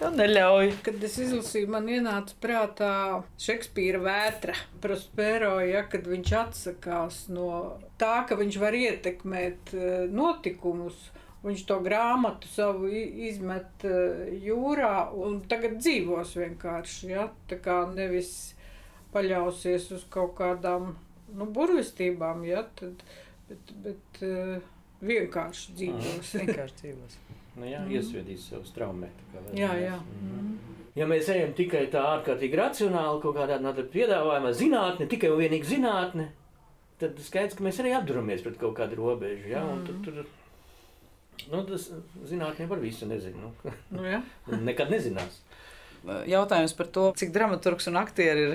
to 0.00 0.12
neļauj. 0.14 0.72
Kad 0.86 1.04
es 1.08 1.18
izlasīju, 1.26 1.70
man 1.74 1.90
ienāca 1.90 2.38
prātā 2.42 2.94
Šekspīra 3.40 4.00
vētra 4.04 4.56
Prospero, 4.82 5.58
ja, 5.64 5.84
kad 5.90 6.06
viņš 6.08 6.34
atsakās 6.42 7.24
no 7.32 7.78
tā, 8.00 8.22
ka 8.28 8.38
viņš 8.38 8.58
var 8.62 8.76
ietekmēt 8.78 9.74
eh, 9.74 10.04
notikumus, 10.12 11.08
Viņš 11.44 11.60
to 11.68 11.76
grāmatu 11.84 12.48
savu 12.50 12.88
izmet 12.90 13.84
eh, 13.86 14.30
jūrā 14.42 15.10
un 15.14 15.38
tagad 15.50 15.76
dzīvos 15.78 16.34
vienkārši. 16.40 17.12
Ja? 17.12 17.28
Tā 17.50 17.60
kā 17.62 17.84
nevis 17.92 18.32
paļausies 19.14 19.86
uz 19.94 20.02
kaut 20.10 20.34
kādām 20.40 20.96
nu, 21.34 21.46
burvestībām, 21.46 22.42
ja? 22.48 22.64
Tad, 22.78 23.04
bet, 23.48 23.70
bet 23.84 24.20
uh, 24.26 24.58
vienkārši 25.04 25.76
dzīvos. 25.78 26.32
vienkārši 26.42 26.80
dzīvos. 26.82 27.20
Nu, 27.58 27.66
jā, 27.66 27.84
mm. 27.84 27.94
iesviedīs 27.94 28.48
sev 28.50 28.66
straumē. 28.68 29.08
Jā, 29.56 29.70
jā. 29.78 29.96
Mm. 30.18 30.56
Ja 30.98 31.06
mēs 31.06 31.30
ejam 31.30 31.54
tikai 31.54 31.84
tā 31.92 32.02
ārkārtīgi 32.16 32.58
racionāli, 32.58 33.22
kaut 33.22 33.36
kādā 33.38 33.58
piedāvājumā, 33.94 34.50
zinātne, 34.56 35.06
tikai 35.10 35.30
un 35.30 35.40
vienīgi 35.42 35.76
zinātne, 35.76 36.28
tad 36.98 37.18
skaidrs, 37.22 37.54
ka 37.58 37.66
mēs 37.66 37.78
arī 37.82 37.94
apduramies 37.94 38.42
pret 38.42 38.58
kaut 38.58 38.74
kādu 38.78 38.98
robežu. 38.98 39.52
Ja? 39.52 39.62
Mm. 39.62 39.86
Tur, 39.86 40.00
tur 40.06 40.47
Nu, 41.48 41.62
tas 41.68 41.88
zinātnē 42.28 42.66
par 42.70 42.80
visu 42.82 43.08
nezinu. 43.08 43.52
Nu. 43.64 43.74
Nu, 43.94 44.04
ja? 44.06 44.22
Nekad 44.50 44.90
nezinās. 44.92 45.42
Jautājums 46.28 46.72
par 46.78 46.88
to, 46.94 47.08
cik 47.18 47.32
dramaturgs 47.34 47.88
un 47.90 47.98
aktieri 48.00 48.44
ir 48.44 48.52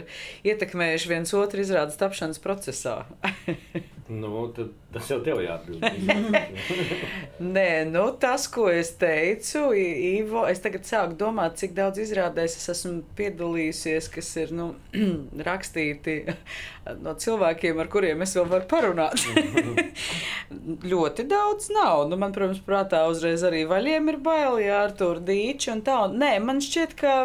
ietekmējuši 0.48 1.10
viens 1.12 1.34
otru 1.38 1.62
izrādes 1.64 2.00
tapšanas 2.00 2.40
procesā. 2.44 3.02
nu, 4.22 4.48
tad 4.56 4.72
Tas 4.94 5.08
jau 5.10 5.18
tev 5.26 5.40
jāatbild. 5.42 5.84
Nē, 7.56 7.68
nu, 7.90 8.04
tas, 8.22 8.46
ko 8.52 8.68
es 8.70 8.92
teicu, 9.02 9.72
Ivo, 9.74 10.44
es 10.50 10.62
tagad 10.62 10.86
sāku 10.86 11.18
domāt, 11.18 11.58
cik 11.62 11.74
daudz 11.78 12.02
izrādēs 12.04 12.58
es 12.60 12.70
esmu 12.76 13.02
piedalījusies, 13.18 14.10
kas 14.14 14.30
ir 14.44 14.54
nu, 14.54 14.70
rakstīti 15.50 16.20
no 17.02 17.16
cilvēkiem, 17.18 17.80
ar 17.82 17.90
kuriem 17.90 18.22
es 18.26 18.36
vēl 18.38 18.46
varu 18.52 18.70
parunāt. 18.70 19.26
Ļoti 20.94 21.26
daudz 21.32 21.72
nav. 21.74 22.06
Nu, 22.12 22.20
man, 22.22 22.36
protams, 22.36 22.62
prātā 22.68 23.02
uzreiz 23.10 23.46
arī 23.48 23.64
vaļiem 23.70 24.14
ir 24.14 24.22
bail, 24.22 24.62
jā, 24.62 24.84
ar 24.90 24.94
to 25.00 25.16
dīķi 25.18 25.74
un 25.74 25.84
tā. 25.88 25.98
Nē, 26.14 26.36
man 26.46 26.62
šķiet, 26.62 26.94
ka 27.02 27.16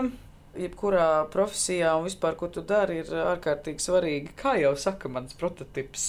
jebkurā 0.58 1.08
profesijā 1.32 1.94
un 1.98 2.06
vispār, 2.08 2.36
ko 2.38 2.50
tu 2.52 2.62
dari, 2.66 3.00
ir 3.02 3.12
ārkārtīgi 3.34 3.84
svarīgi. 3.84 4.34
Kā 4.38 4.56
jau 4.60 4.74
saka 4.78 5.10
mans 5.12 5.36
prototyps, 5.38 6.04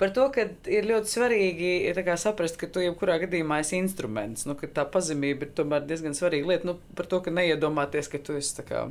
par 0.00 0.12
to, 0.16 0.28
ka 0.34 0.46
ir 0.70 0.88
ļoti 0.88 1.14
svarīgi 1.16 1.72
kā 2.02 2.16
saprast, 2.18 2.58
ka 2.60 2.68
tu 2.72 2.82
jebkurā 2.82 3.18
gadījumā 3.22 3.60
esi 3.62 3.78
instruments. 3.80 4.46
Nu, 4.48 4.56
ka 4.58 4.68
tā 4.68 4.84
pazemība 4.88 5.46
ir 5.46 5.54
tomēr 5.56 5.86
diezgan 5.88 6.16
svarīga 6.18 6.50
lieta. 6.50 6.68
Nu, 6.68 6.76
par 6.98 7.08
to, 7.10 7.22
ka 7.24 7.34
neiedomāties, 7.34 8.10
ka 8.12 8.20
tu 8.22 8.36
esi 8.38 8.64
kā 8.66 8.84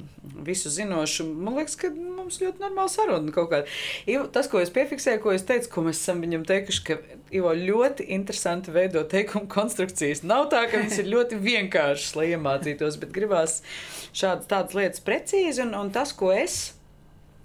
visu 0.48 0.72
zinošs. 0.74 1.22
Man 1.27 1.60
liekas, 1.60 1.77
ka 1.80 1.91
mums 1.94 2.39
ļoti 2.41 2.63
normāli 2.63 2.94
saruna 2.94 3.36
kaut 3.36 3.51
kāda. 3.51 3.80
Ivo, 4.10 4.27
Tas, 4.32 4.48
ko 4.48 4.62
es 4.63 4.72
piefiksēju, 4.74 5.20
ko 5.24 5.34
es 5.36 5.44
teicu, 5.48 5.68
ko 5.74 5.84
mēs 5.86 6.00
esam 6.00 6.22
viņam 6.24 6.46
teikuši, 6.48 6.84
ka 6.88 6.98
Ivo 7.36 7.51
ļoti 7.56 8.08
interesanti 8.15 8.74
veido 8.75 9.03
teikumu 9.08 9.48
konstrukcijas. 9.51 10.24
Nav 10.27 10.50
tā, 10.51 10.65
ka 10.72 10.82
viņš 10.82 10.98
ir 11.03 11.12
ļoti 11.12 11.39
vienkāršs, 11.44 12.15
lai 12.20 12.30
iemācītos, 12.34 12.98
bet 13.00 13.13
gribās 13.15 13.60
šādas 14.12 14.50
tādas 14.51 14.75
lietas 14.75 15.00
precīzi. 15.05 15.65
Un, 15.65 15.75
un 15.77 15.91
tas, 15.93 16.13
ko 16.17 16.31
es 16.36 16.75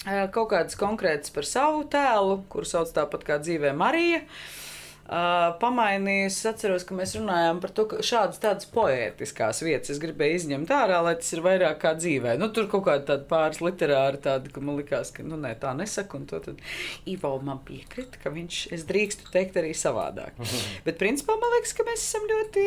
kaut 0.06 0.52
kādas 0.52 0.78
konkrētas 0.78 1.32
par 1.34 1.48
savu 1.48 1.82
tēlu, 1.90 2.40
kuru 2.52 2.68
sauc 2.68 2.92
tāpat 2.94 3.26
kā 3.26 3.40
dzīvē 3.42 3.74
Marija. 3.74 4.22
Uh, 4.22 5.52
pamainījis, 5.62 6.34
es 6.40 6.46
atceros, 6.50 6.84
ka 6.86 6.94
mēs 6.98 7.12
runājām 7.14 7.60
par 7.62 7.70
to, 7.70 7.84
ka 7.90 8.02
šādas 8.02 8.40
tādas 8.42 8.66
poētiskās 8.72 9.60
vietas 9.62 9.92
es 9.94 10.00
gribēju 10.02 10.40
izņemt 10.40 10.72
ārā, 10.74 10.98
lai 11.06 11.14
tas 11.20 11.30
ir 11.36 11.44
vairāk 11.44 11.78
kā 11.84 11.92
dzīvē. 11.94 12.34
Nu, 12.40 12.48
tur 12.50 12.66
kaut 12.70 12.88
kāda 12.88 13.04
tāda 13.12 13.28
pāris 13.30 13.62
literāra 13.62 14.18
tāda, 14.22 14.50
ka 14.50 14.62
man 14.64 14.80
likās, 14.80 15.12
ka 15.14 15.22
nu, 15.22 15.38
nē, 15.38 15.54
tā 15.62 15.76
nesaka. 15.78 16.18
Un 16.18 16.26
to 16.26 16.40
tad 16.42 16.58
Ivo 17.06 17.36
man 17.46 17.60
piekrita, 17.66 18.18
ka 18.22 18.34
viņš, 18.34 18.64
es 18.74 18.86
drīkstu 18.88 19.30
teikt 19.34 19.60
arī 19.62 19.70
savādāk. 19.78 20.34
Bet 20.88 20.98
principā 20.98 21.38
man 21.38 21.54
liekas, 21.54 21.76
ka 21.78 21.86
mēs 21.86 22.02
esam 22.02 22.26
ļoti, 22.32 22.66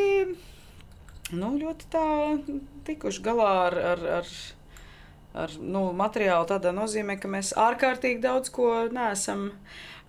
nu, 1.36 1.51
ļoti 1.60 1.91
tā 1.91 2.05
tikuši 2.88 3.27
galā 3.27 3.51
ar. 3.65 3.77
ar, 3.96 4.08
ar 4.22 4.34
ar 5.43 5.53
nu, 5.62 5.86
materiālu 5.96 6.48
tādā 6.50 6.74
nozīmē, 6.75 7.15
ka 7.22 7.31
mēs 7.31 7.53
ārkārtīgi 7.60 8.22
daudz 8.24 8.51
ko 8.55 8.72
neesam, 8.96 9.46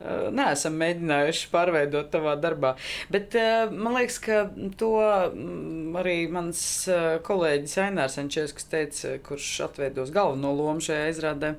eh, 0.01 0.27
neesam 0.35 0.79
mēģinājuši 0.81 1.51
pārveidot 1.53 2.11
savā 2.15 2.35
darbā. 2.41 2.75
Bet 3.13 3.37
eh, 3.39 3.71
man 3.71 3.99
liekas, 3.99 4.19
ka 4.25 4.41
to 4.81 4.91
mm, 4.99 5.95
arī 6.03 6.19
mans 6.33 6.65
eh, 6.89 7.21
kolēģis 7.27 7.79
Ainārs 7.87 8.19
Ančēs, 8.23 8.57
kas 8.57 8.69
teica, 8.73 9.15
kurš 9.29 9.53
atveidos 9.69 10.13
galveno 10.15 10.53
lomu 10.59 10.83
šajā 10.85 11.09
izrādē, 11.15 11.55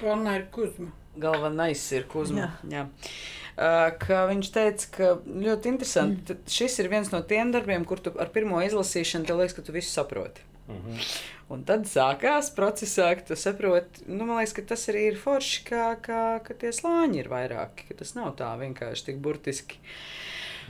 Galvenā 0.00 0.38
ir 0.38 0.48
kuzma. 0.54 0.92
galvenais 1.18 1.80
ir 1.92 2.04
Kuzma. 2.08 2.52
Jā. 2.70 2.84
Uh, 2.86 3.96
Ka 4.00 4.20
viņš 4.30 4.50
teica, 4.54 4.86
ka 4.94 5.08
ļoti 5.26 5.68
interesanti. 5.68 6.36
Mm. 6.36 6.46
Šis 6.48 6.78
ir 6.80 6.88
viens 6.92 7.10
no 7.12 7.20
tiem 7.26 7.50
darbiem, 7.52 7.82
kur 7.84 8.00
tu 8.00 8.12
ar 8.22 8.30
pirmo 8.32 8.62
izlasīšanu 8.64 9.26
liekas, 9.36 9.56
ka 9.58 9.64
tu 9.66 9.74
visu 9.74 9.90
saproti. 9.90 10.46
Un 11.50 11.64
tad 11.66 11.88
sākās 11.90 12.52
procesā, 12.54 13.08
ka 13.18 13.24
tu 13.32 13.36
saproti, 13.38 14.04
nu, 14.06 14.28
liekas, 14.28 14.54
ka 14.54 14.62
tas 14.70 14.86
arī 14.92 15.08
ir 15.10 15.16
forši, 15.18 15.64
kā, 15.66 15.86
kā, 16.04 16.22
ka 16.46 16.54
tie 16.60 16.70
slāņi 16.74 17.24
ir 17.24 17.30
vairāki. 17.32 17.88
ka 17.88 17.96
Tas 18.02 18.14
nav 18.14 18.36
tā 18.38 18.52
vienkārši 18.60 19.08
tik 19.08 19.18
burtiski. 19.24 19.80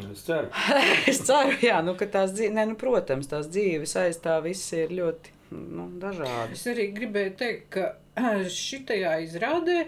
Es 0.01 0.25
ceru. 0.25 0.49
es 1.11 1.21
ceru, 1.29 1.59
jā, 1.61 1.83
nu, 1.85 1.93
ka 2.01 2.09
tās 2.09 2.33
dzīves, 2.33 2.57
ne, 2.57 2.65
nu, 2.73 2.79
protams, 2.81 3.29
tās 3.29 3.51
dzīves 3.53 3.93
aiz 4.01 4.21
tā 4.25 4.39
viss 4.45 4.73
ir 4.73 4.95
ļoti 4.97 5.37
nu, 5.53 5.91
dažādas. 6.01 6.57
Es 6.57 6.71
arī 6.73 6.89
gribēju 6.97 7.35
teikt, 7.43 7.77
ka 7.77 7.91
šitajā 8.65 9.19
izrādē 9.27 9.83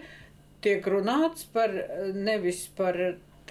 tiek 0.63 0.85
runāts 0.87 1.47
par 1.55 1.73
nevis 2.13 2.67
par, 2.77 2.99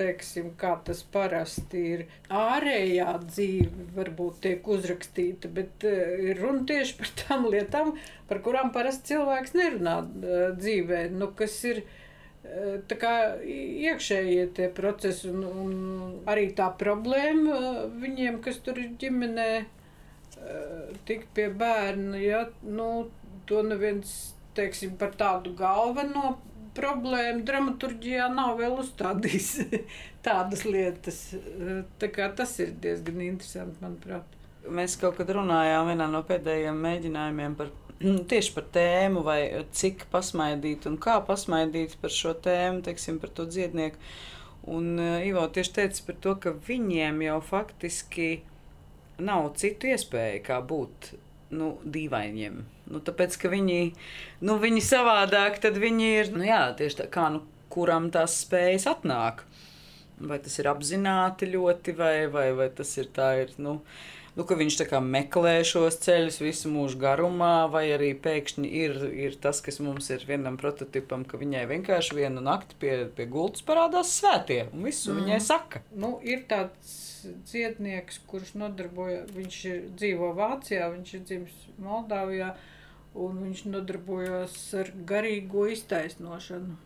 teiksim, 0.03 0.53
kā 0.59 0.75
tas 0.87 1.03
parasti 1.15 1.83
ir. 1.95 2.05
Ārējā 2.33 3.09
dzīve, 3.25 3.89
varbūt 3.97 4.43
tiek 4.47 4.69
uzrakstīta, 4.75 5.51
bet 5.55 5.87
eh, 5.89 6.31
ir 6.31 6.43
runa 6.43 6.67
tieši 6.69 6.99
par 6.99 7.13
tām 7.23 7.49
lietām, 7.53 7.95
par 8.31 8.43
kurām 8.45 8.73
parasti 8.75 9.13
cilvēks 9.13 9.55
nerunā 9.59 9.99
eh, 10.03 10.47
dzīvē, 10.59 11.05
nu, 11.15 11.31
kas 11.39 11.57
ir 11.71 11.83
eh, 11.85 12.81
tā 12.91 12.99
kā 13.01 13.15
iekšējie 13.43 14.49
tie 14.59 14.71
procesi 14.75 15.31
un, 15.31 15.47
un 15.47 15.77
arī 16.31 16.51
tā 16.59 16.73
problēma 16.83 17.89
viņiem, 18.03 18.43
kas 18.45 18.61
tur 18.65 18.81
ir 18.83 18.97
ģimenē, 19.01 19.53
tikt 21.07 21.29
pie 21.37 21.45
bērna, 21.55 22.19
ja, 22.19 22.41
nu, 22.67 22.87
to 23.47 23.61
neviens, 23.63 24.33
teiksim, 24.57 24.97
par 24.99 25.13
tādu 25.15 25.53
galveno 25.55 26.33
problēmu 26.77 27.45
dramaturģijā 27.49 28.29
nav 28.33 28.57
vēl 28.61 28.79
uzstādījis 28.83 29.51
tādas 30.27 30.65
lietas. 30.69 31.21
Eh, 31.37 31.83
Tā 32.01 32.11
kā 32.13 32.31
tas 32.37 32.55
ir 32.63 32.75
diezgan 32.83 33.23
interesanti, 33.27 33.81
manuprāt. 33.85 34.39
Mēs 34.63 34.95
kaut 35.01 35.17
kad 35.19 35.31
runājām 35.35 35.89
vienā 35.91 36.07
no 36.11 36.23
pēdējiem 36.27 36.77
mēģinājumiem 36.87 37.57
par 37.59 37.73
tieši 38.31 38.55
par 38.57 38.69
tēmu, 38.75 39.25
vai 39.27 39.41
cik 39.75 40.07
pasmaidīt 40.13 40.87
un 40.91 41.01
kā 41.03 41.19
pasmaidīt 41.27 41.99
par 42.03 42.15
šo 42.15 42.37
tēmu, 42.45 42.85
teiksim, 42.87 43.19
par 43.23 43.35
to 43.37 43.49
dziednieku. 43.51 43.99
Un 44.73 44.95
uh, 44.95 45.19
Ivo 45.27 45.43
tieši 45.51 45.75
teica 45.75 46.05
par 46.07 46.19
to, 46.23 46.37
ka 46.45 46.53
viņiem 46.69 47.19
jau 47.27 47.41
faktiski 47.43 48.29
nav 49.23 49.49
citu 49.59 49.91
iespēju, 49.91 50.43
kā 50.47 50.61
būt 50.63 51.13
nu, 51.59 51.75
dīvainiem. 51.83 52.63
Nu, 52.93 53.01
tāpēc, 53.01 53.39
ka 53.41 53.49
viņi, 53.53 53.81
nu, 54.45 54.59
viņi 54.61 54.85
savādāk, 54.85 55.59
tad 55.65 55.81
viņi 55.81 56.09
ir 56.21 56.33
nu, 56.37 56.45
jā, 56.45 56.67
tieši 56.77 57.03
tā, 57.03 57.09
kā 57.13 57.31
nu, 57.33 57.41
kuram 57.73 58.11
tās 58.13 58.43
spējas 58.45 58.89
atnāk. 58.91 59.47
Vai 60.23 60.39
tas 60.43 60.59
ir 60.61 60.69
apzināti 60.71 61.49
ļoti, 61.51 61.95
vai, 61.99 62.17
vai, 62.31 62.51
vai 62.55 62.69
tas 62.77 62.91
ir 63.01 63.09
tā, 63.17 63.33
ir, 63.43 63.55
nu, 63.59 63.79
nu, 64.37 64.45
ka 64.47 64.57
viņš 64.59 64.77
meklē 65.03 65.55
šos 65.67 65.97
ceļus 66.05 66.39
visu 66.45 66.71
mūžu 66.71 67.01
garumā, 67.01 67.67
vai 67.73 67.87
arī 67.95 68.13
pēkšņi 68.15 68.69
ir, 68.83 68.99
ir 69.25 69.39
tas, 69.41 69.63
kas 69.65 69.81
mums 69.81 70.11
ir 70.13 70.25
vienam 70.29 70.59
prototipam, 70.61 71.25
ka 71.25 71.41
viņai 71.41 71.65
vienkārši 71.73 72.19
vienu 72.21 72.45
nakti 72.45 72.77
pie, 72.79 72.93
pie 73.17 73.27
gultas 73.27 73.65
parādās 73.67 74.13
svētie, 74.21 74.67
un 74.73 74.85
visu 74.87 75.11
mm. 75.11 75.23
viņai 75.23 75.41
saka. 75.49 75.83
Nu, 75.97 76.19
ir 76.23 76.45
tāds 76.51 76.93
dziednieks, 77.49 78.21
kurš 78.29 78.55
nodarbojas, 78.61 79.33
viņš 79.35 79.59
ir, 79.71 79.83
dzīvo 79.99 80.33
Vācijā, 80.39 80.89
viņš 80.93 81.17
ir 81.17 81.27
dzimis 81.29 81.67
Moldāvijā, 81.83 82.53
un 83.19 83.43
viņš 83.47 83.67
nodarbojas 83.73 84.57
ar 84.81 84.91
garīgo 85.09 85.67
iztaisnošanu. 85.73 86.79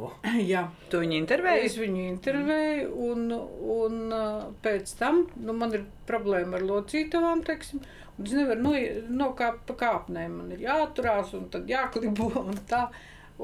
Oh. 0.00 0.14
Jā. 0.52 0.64
Tu 0.90 1.00
viņu 1.02 1.18
intervēji? 1.20 1.66
Es 1.68 1.76
viņu 1.78 2.06
intervēju, 2.08 2.88
un, 3.08 3.26
un 3.74 4.00
uh, 4.14 4.46
pēc 4.64 4.94
tam 4.98 5.24
nu, 5.38 5.54
man 5.56 5.76
ir 5.76 5.84
problēma 6.08 6.58
ar 6.58 6.66
locītavām. 6.66 7.44
Teiksim, 7.46 7.84
un 8.16 8.28
es 8.28 8.34
nevaru 8.34 8.64
no, 8.64 8.74
nokāpt 9.22 9.66
pa 9.68 9.78
kāpnēm. 9.84 10.40
Man 10.40 10.54
ir 10.56 10.64
jāturās, 10.66 11.34
un 11.38 11.46
tad 11.52 11.70
jāklibo 11.70 12.30
un 12.46 12.58
tā. 12.70 12.88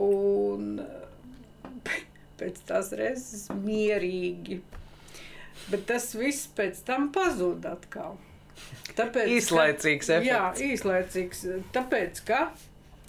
Un 0.01 0.81
pēc 2.41 2.65
tās 2.67 2.93
reizes 2.99 3.47
mierīgi. 3.55 4.61
Bet 5.71 5.87
tas 5.91 6.09
viss 6.17 6.49
pēc 6.57 6.83
tam 6.87 7.11
pazūd 7.15 7.67
atkal. 7.69 8.19
Tāpēc, 8.99 9.31
Īslaicīgs 9.37 10.11
Jā, 10.11 10.21
efekts. 10.51 10.63
īslaicīgs. 10.67 11.43
Tāpēc, 11.75 12.23
ka 12.27 12.41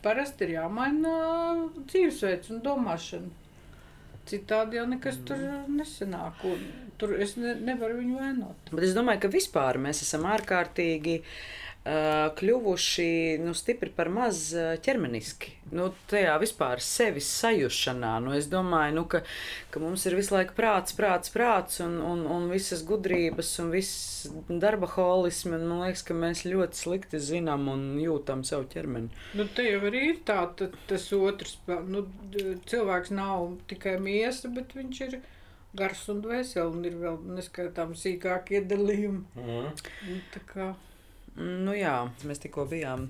parasti 0.06 0.48
ir 0.48 0.56
jāmaina 0.60 1.16
dzīvesveids 1.90 2.54
un 2.54 2.62
domāšana. 2.66 3.32
Citādi 4.30 4.78
jau 4.78 4.86
nekas 4.88 5.18
tur 5.26 5.42
nesanāk. 5.68 6.46
un 6.46 6.62
Tur 7.02 7.16
es 7.18 7.34
ne, 7.42 7.56
nevaru 7.58 7.98
viņu 7.98 8.20
vainot. 8.20 8.70
Bet 8.72 8.86
es 8.86 8.94
domāju, 8.94 9.24
ka 9.24 9.32
vispār 9.34 9.80
mēs 9.82 10.04
esam 10.06 10.28
ārkārtīgi 10.30 11.16
uh, 11.24 11.32
kļuvuši 11.82 13.40
nu, 13.42 13.56
stipri 13.58 13.90
par 13.90 14.12
maz 14.14 14.52
uh, 14.54 14.76
ķermeniski. 14.86 15.56
Nu, 15.74 15.88
tajā 16.12 16.36
vispār 16.38 16.82
sevis 16.84 17.26
sajūšanā. 17.40 18.12
Nu, 18.22 18.36
es 18.38 18.46
domāju, 18.52 18.94
nu, 19.00 19.04
ka, 19.10 19.24
ka 19.74 19.82
mums 19.82 20.06
ir 20.06 20.14
visu 20.20 20.36
laiku 20.36 20.54
prāts, 20.58 20.94
prāts, 20.94 21.34
prāts 21.34 21.82
un, 21.82 21.96
un, 22.06 22.22
un 22.30 22.46
visas 22.52 22.84
gudrības 22.86 23.50
un 23.64 23.72
viss 23.74 24.28
darba 24.52 24.92
holismi. 24.94 25.56
un 25.58 25.66
Man 25.72 25.82
liekas, 25.88 26.06
ka 26.06 26.18
mēs 26.18 26.44
ļoti 26.46 26.84
slikti 26.84 27.24
zinām 27.32 27.66
un 27.74 27.88
jūtam 27.98 28.46
savu 28.46 28.70
ķermeni. 28.70 29.10
Nu, 29.40 29.48
te 29.50 29.66
jau 29.66 29.82
arī 29.90 30.04
ir 30.12 30.22
tā, 30.28 30.44
ta, 30.60 30.70
tas 30.92 31.10
otrs. 31.18 31.58
Nu, 31.90 32.06
cilvēks 32.70 33.16
nav 33.18 33.56
tikai 33.72 33.98
miesa, 34.04 34.54
bet 34.54 34.78
viņš 34.78 35.02
ir 35.08 35.18
gars 35.82 36.06
un 36.14 36.22
dvēseli, 36.22 36.70
un 36.70 36.86
ir 36.86 37.02
vēl 37.02 37.20
neskaitām 37.40 37.98
sīkākie 37.98 38.62
iedalījumi. 38.62 39.26
Mm. 39.40 40.24
Kā 40.52 40.74
Nu, 41.40 41.74
jā, 41.78 41.96
mēs 42.28 42.42
tikko 42.44 42.66
bijām 42.70 43.10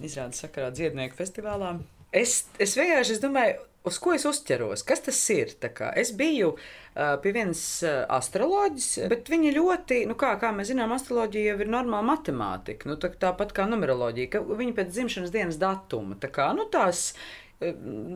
izrādes 0.00 0.40
sakarā 0.44 0.70
dziednieku 0.74 1.18
festivālā. 1.18 1.74
Es, 2.10 2.44
es 2.58 2.74
vienkārši 2.78 3.16
es 3.16 3.20
domāju, 3.22 3.58
uz 3.86 3.98
ko 4.02 4.14
es 4.16 4.26
uzķeros? 4.28 4.84
Kas 4.86 5.04
tas 5.06 5.18
ir? 5.34 5.52
Es 5.98 6.12
biju 6.16 6.54
uh, 6.54 7.16
pie 7.22 7.34
vienas 7.36 7.62
uh, 7.86 8.02
astroloģijas, 8.16 9.10
bet 9.12 9.30
viņa 9.32 9.52
ļoti, 9.56 10.00
nu 10.10 10.16
kā, 10.18 10.32
kā 10.40 10.52
mēs 10.56 10.72
zinām, 10.72 10.94
astroloģija 10.96 11.52
jau 11.52 11.60
ir 11.62 11.72
normāla 11.72 12.06
matemātika. 12.12 12.90
Nu, 12.90 12.98
tā, 13.00 13.12
tāpat 13.26 13.54
kā 13.56 13.68
numeroloģija, 13.70 14.32
ka 14.34 14.42
viņa 14.48 14.76
pēc 14.78 14.92
dzimšanas 14.96 15.34
dienas 15.34 15.60
datuma. 15.60 16.18
Tā 16.20 16.32
kā, 16.34 16.50
nu, 16.56 16.66
tās 16.72 17.10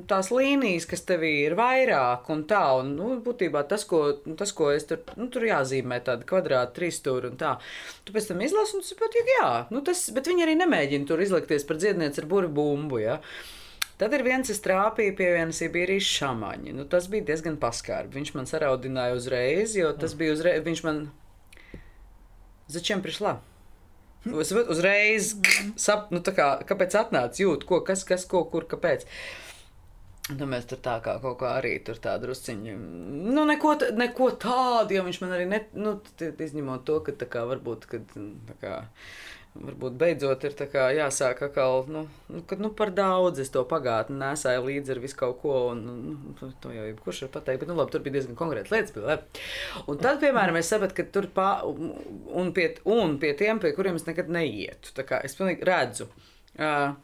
tās 0.09 0.31
līnijas, 0.33 0.87
kas 0.89 1.03
tev 1.05 1.25
ir 1.29 1.53
vairāk 1.59 2.31
un 2.33 2.45
tā, 2.49 2.63
un 2.81 2.95
nu, 2.97 3.09
būtībā 3.25 3.65
tas, 3.69 3.85
ko, 3.89 4.01
tas, 4.41 4.55
ko 4.57 4.71
es 4.73 4.89
tur, 4.89 5.03
nu, 5.21 5.29
tur 5.33 5.45
jāzīmē 5.45 6.01
tāda 6.07 6.25
kvadrāta, 6.29 6.73
trīs 6.79 7.03
stūra 7.03 7.29
un 7.29 7.37
tā. 7.41 7.59
Tu 8.09 8.15
pēc 8.17 8.31
tam 8.31 8.41
izlasi, 8.45 8.79
un 8.79 8.87
tas 8.87 8.97
patīk, 9.03 9.29
jā, 9.37 9.51
nu, 9.75 9.85
tas, 9.85 10.07
bet 10.17 10.33
viņi 10.33 10.47
arī 10.47 10.57
nemēģina 10.63 11.11
tur 11.11 11.21
izlikties 11.21 11.69
par 11.69 11.81
dziednieci 11.83 12.25
ar 12.25 12.31
burbuļu 12.31 12.55
bumbu, 12.57 13.03
jā. 13.05 13.19
Tad 14.01 14.17
ir 14.17 14.25
viens, 14.27 14.49
kas 14.51 14.65
trāpīja 14.65 15.15
pie 15.15 15.29
vienas 15.37 15.61
Sibīrijas 15.61 16.09
šāmaņa. 16.17 16.73
Nu, 16.75 16.89
tas 16.91 17.07
bija 17.13 17.29
diezgan 17.29 17.61
paskārbi. 17.63 18.17
Viņš 18.19 18.33
man 18.35 18.49
saraudināja 18.51 19.15
uzreiz, 19.15 19.77
jo 19.79 19.93
tas 19.95 20.17
bija 20.19 20.35
uzreiz. 20.35 20.65
Viņš 20.67 20.83
man. 20.83 21.05
Začiem 22.75 23.05
prišlā? 23.05 23.37
Uz, 24.33 24.53
uzreiz 24.57 25.35
sap, 25.77 26.09
nu, 26.15 26.23
kā, 26.25 26.47
kāpēc 26.65 26.97
atnāca 26.97 27.43
jūt, 27.43 27.67
ko, 27.69 27.83
kas, 27.85 28.07
kas, 28.09 28.25
ko, 28.29 28.45
kur, 28.49 28.65
kāpēc. 28.71 29.05
Nu, 30.33 30.47
mēs 30.49 30.65
tur 30.71 30.81
tā 30.81 30.97
kā 31.05 31.19
kaut 31.21 31.37
kā 31.43 31.51
arī 31.59 31.75
tur 31.85 31.99
tādu 32.01 32.31
drusciņu, 32.31 32.79
nu, 33.29 33.43
neko, 33.45 33.75
neko 33.93 34.31
tādu, 34.41 34.97
jo 34.97 35.03
viņš 35.05 35.19
man 35.21 35.35
arī, 35.37 35.49
ne, 35.51 35.61
nu, 35.77 35.99
izņemot 36.17 36.87
to, 36.89 37.03
ka 37.05 37.13
tā 37.21 37.29
kā 37.29 37.43
varbūt, 37.51 37.85
kad, 37.91 38.15
tā 38.49 38.57
kā, 38.63 38.79
varbūt 39.55 39.95
beidzot 39.99 40.45
ir 40.49 40.55
jāsāk 40.97 41.43
atkal, 41.47 41.85
nu, 41.93 42.05
nu, 42.33 42.43
kad 42.51 42.63
nu, 42.63 42.73
par 42.75 42.91
daudz 42.95 43.39
es 43.43 43.53
to 43.55 43.63
pagātni 43.71 44.19
nesāju 44.19 44.65
līdzi 44.67 44.95
ar 44.95 45.01
visu 45.05 45.19
kaut 45.21 45.39
ko, 45.43 45.55
un 45.71 45.85
nu, 45.85 46.51
to 46.63 46.73
jau 46.75 46.87
jebkurš 46.89 47.23
var 47.27 47.33
pateikt, 47.37 47.63
bet, 47.63 47.71
nu, 47.71 47.79
labi, 47.79 47.95
tur 47.95 48.03
bija 48.03 48.17
diezgan 48.19 48.39
konkrēti 48.39 48.75
lietas. 48.75 48.95
Bija, 48.97 49.19
un 49.87 50.01
tad, 50.03 50.19
piemēram, 50.25 50.59
es 50.59 50.73
sapratu, 50.73 50.99
ka 50.99 51.07
tur 51.15 51.31
pā, 51.37 51.49
un, 51.65 52.51
pie, 52.57 52.73
un 52.91 53.17
pie 53.23 53.33
tiem, 53.39 53.63
pie 53.63 53.75
kuriem 53.79 54.01
es 54.01 54.09
nekad 54.09 54.33
neietu, 54.35 54.95
es 55.23 55.39
redzu. 55.71 56.11
Uh, 56.55 56.95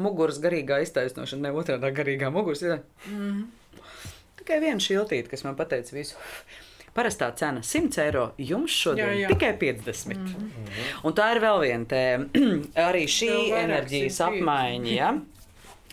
muguras 0.00 0.40
garīgā 0.40 0.80
iztaisnošana, 0.84 1.48
ne 1.48 1.54
otrādā 1.56 1.92
garīgā 1.96 2.32
muguras. 2.32 2.62
Mm 2.64 2.80
-hmm. 3.20 3.46
Tikai 4.40 4.60
viena 4.60 4.80
šiltīte, 4.80 5.28
kas 5.28 5.44
man 5.44 5.56
pateica 5.56 5.96
visu. 5.96 6.16
Parastā 6.94 7.30
cena 7.38 7.62
100 7.62 8.02
eiro, 8.02 8.24
jums 8.38 8.74
šodien 8.74 9.12
jā, 9.12 9.18
jā. 9.22 9.28
tikai 9.34 9.52
50. 9.58 10.16
Mm 10.16 10.26
-hmm. 10.26 10.70
Un 11.04 11.12
tā 11.12 11.32
ir 11.36 11.42
vēl 11.42 11.60
viena 11.60 11.84
tēma. 11.84 12.24
Arī 12.88 13.04
šī 13.06 13.52
enerģijas 13.64 14.20
apmaiņa. 14.20 14.94
Ja? 14.94 15.12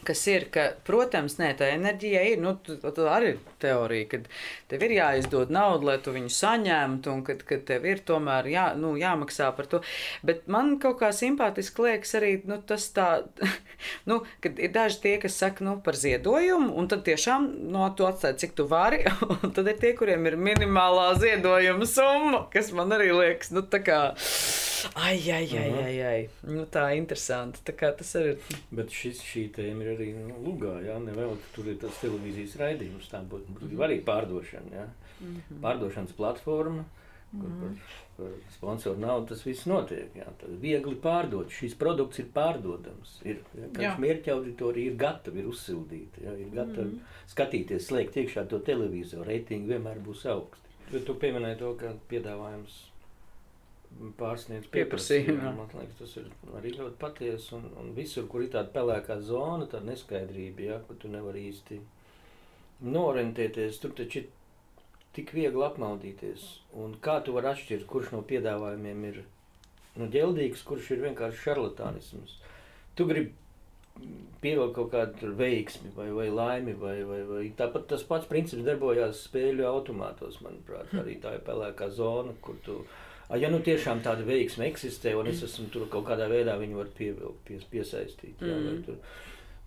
kas 0.07 0.27
ir, 0.27 0.47
ka, 0.53 0.69
protams, 0.87 1.35
nē, 1.41 1.51
tā 1.59 1.67
enerģija 1.75 2.21
ir, 2.31 2.39
nu, 2.39 2.53
tā 2.63 3.07
arī 3.11 3.33
ir 3.33 3.39
teorija, 3.61 4.07
ka 4.11 4.19
tev 4.71 4.85
ir 4.87 4.95
jāizdod 4.97 5.51
naudu, 5.53 5.89
lai 5.89 5.97
tu 6.03 6.13
viņu 6.15 6.31
saņemtu, 6.33 7.13
un 7.13 7.23
kad, 7.27 7.43
kad 7.47 7.65
tev 7.67 7.87
ir 7.89 8.03
tomēr 8.07 8.49
jā, 8.51 8.67
nu, 8.79 8.95
jāmaksā 8.99 9.49
par 9.57 9.69
to. 9.71 9.81
Bet 10.27 10.47
man 10.51 10.75
kaut 10.83 10.99
kā 11.01 11.11
simpātiski 11.15 11.87
liekas 11.87 12.15
arī 12.19 12.33
nu, 12.49 12.59
tas 12.67 12.89
tā, 12.95 13.09
nu, 14.09 14.21
kad 14.43 14.59
ir 14.61 14.73
daži 14.75 15.01
tie, 15.03 15.15
kas 15.23 15.39
saka, 15.39 15.65
nu, 15.67 15.77
par 15.83 15.97
ziedojumu, 15.99 16.71
un 16.77 16.89
tad 16.91 17.05
tiešām, 17.07 17.49
no 17.67 17.85
nu, 17.87 17.91
tu 17.97 18.07
atstāji, 18.07 18.41
cik 18.45 18.57
tu 18.57 18.67
vari, 18.69 19.03
un 19.41 19.55
tad 19.55 19.67
ir 19.67 19.81
tie, 19.81 19.93
kuriem 19.97 20.29
ir 20.29 20.39
minimālā 20.49 21.09
ziedojuma 21.21 21.89
summa, 21.89 22.45
kas 22.53 22.73
man 22.75 22.95
arī 22.97 23.11
liekas, 23.15 23.53
nu, 23.55 23.65
tā 23.65 23.81
kā, 23.85 24.01
ai, 24.93 25.31
ai, 25.31 25.49
ai, 25.57 25.71
ai, 25.83 25.95
ai. 26.05 26.21
Nu, 26.47 26.65
tā 26.71 26.89
interesanti, 26.97 27.61
tā 27.65 27.73
kā 27.77 27.91
tas 27.97 28.13
ir. 28.19 28.35
Bet 28.73 28.93
šis, 28.93 29.21
šī 29.25 29.47
tēma 29.55 29.85
ir 29.85 29.93
arī 29.95 30.09
nu, 30.15 30.37
Lugā. 30.45 30.77
Ja? 30.85 30.97
Nevēl, 31.01 31.35
tur 31.55 31.69
ir 31.71 31.79
tas 31.81 31.97
televīzijas 32.01 32.57
raidījums, 32.61 33.09
tā 33.11 33.21
būtu 33.25 33.46
-hmm. 33.55 33.83
arī 33.87 33.99
pārdošana. 34.05 34.73
Ja? 34.73 34.87
Mm 35.19 35.35
-hmm. 35.35 35.61
Pārdošanas 35.61 36.15
platforma. 36.17 36.85
Kur 37.31 37.49
par, 37.59 37.71
par 38.17 38.27
sponsoru 38.55 38.99
naudu 38.99 39.27
tas 39.27 39.45
viss 39.45 39.65
notiek. 39.65 40.15
Jā. 40.15 40.29
Tad 40.39 40.49
viegli 40.61 40.95
pārdot. 40.95 41.51
Šis 41.51 41.75
produkts 41.75 42.19
ir 42.19 42.29
pārdodams. 42.33 43.17
Ir, 43.27 43.41
ja, 43.79 43.95
mērķa 43.99 44.31
auditorija 44.31 44.91
ir 44.91 44.95
gatava, 45.01 45.41
ir 45.41 45.49
uzsildīta. 45.51 46.23
Ja, 46.23 46.35
ir 46.39 46.53
gatava 46.53 46.87
mm 46.87 46.93
-hmm. 46.93 47.17
skatīties, 47.33 47.89
slēgt 47.89 48.15
iekšā 48.15 48.47
to 48.47 48.59
televizoru. 48.59 49.27
Reitingi 49.27 49.73
vienmēr 49.73 49.99
būs 50.05 50.25
augsti. 50.25 50.67
Bet 50.91 51.05
tu 51.05 51.13
pieminēji 51.19 51.59
to, 51.59 51.73
ka 51.75 51.93
piedāvājums 52.09 52.77
pārsniedz 54.17 54.67
pieprasījumu. 54.71 55.51
Man 55.57 55.69
liekas, 55.73 55.97
tas 55.99 56.15
ir 56.17 56.27
arī 56.59 56.73
ļoti 56.77 56.97
patiesi. 57.01 57.53
Un, 57.55 57.69
un 57.81 57.93
visur, 57.97 58.27
kur 58.31 58.43
ir 58.43 58.51
tāda 58.53 58.71
pelēkā 58.73 59.19
zona, 59.21 59.65
tāda 59.65 59.91
neskaidrība, 59.91 60.61
ja, 60.61 60.79
kur 60.87 60.95
tu 61.01 61.11
nevari 61.11 61.47
īsti 61.51 61.79
norientēties, 62.83 63.79
tur 63.81 63.95
taču 63.97 64.21
ir 64.21 64.29
tik 65.17 65.33
viegli 65.33 65.65
apmaldīties. 65.65 66.45
Un 66.77 66.93
kā 67.01 67.19
tu 67.25 67.33
vari 67.35 67.51
atšķirt, 67.53 67.87
kurš 67.89 68.13
no 68.13 68.21
piedāvājumiem 68.27 69.03
ir 69.09 69.23
nu, 69.97 70.07
ģeldīgs, 70.13 70.63
kurš 70.67 70.93
ir 70.93 71.03
vienkārši 71.07 71.43
šarlatānisms. 71.47 72.37
Tu 72.97 73.07
gribi 73.09 73.33
pievilkt 74.43 74.75
kaut 74.75 74.91
kādu 74.93 75.31
veiksmi 75.39 75.89
vai, 75.95 76.11
vai 76.13 76.27
laimi, 76.29 76.75
vai, 76.77 76.99
vai, 77.07 77.23
vai 77.25 77.43
tāpat 77.57 77.87
tas 77.89 78.03
pats 78.05 78.29
princips 78.29 78.65
darbojās 78.67 79.23
spēļu 79.25 79.65
automātos, 79.65 80.37
manuprāt. 80.45 80.93
Arī 81.01 81.17
tā 81.23 81.33
ir 81.39 81.45
pelēkā 81.47 81.89
zona, 81.97 82.35
kur 82.45 82.61
tu 82.65 82.83
Ja 83.35 83.49
nu 83.51 83.57
tiešām 83.59 83.99
tāda 84.05 84.23
veiksme 84.23 84.69
eksistē, 84.69 85.11
un 85.19 85.27
es 85.27 85.41
esmu 85.43 85.65
tur 85.71 85.89
kaut 85.91 86.05
kādā 86.07 86.29
veidā 86.31 86.53
viņu 86.61 86.77
var 86.79 86.91
pievilkt, 86.95 87.41
pies, 87.43 87.65
piesaistīt. 87.67 88.39
Jā, 88.39 88.55
mm. 88.55 88.77
tur, 88.85 89.01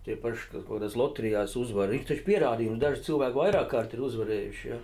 tie 0.05 0.17
paši 0.19 0.49
kaut 0.53 0.67
kādās 0.69 0.97
loterijās 0.97 1.55
uzvar. 1.59 1.93
Ir 1.93 2.05
taču 2.07 2.25
pierādījums, 2.27 2.81
daži 2.81 3.05
cilvēki 3.09 3.37
vairāk 3.37 3.67
kārt 3.73 3.95
ir 3.95 4.03
uzvarējuši. 4.07 4.71
Ja? 4.71 4.79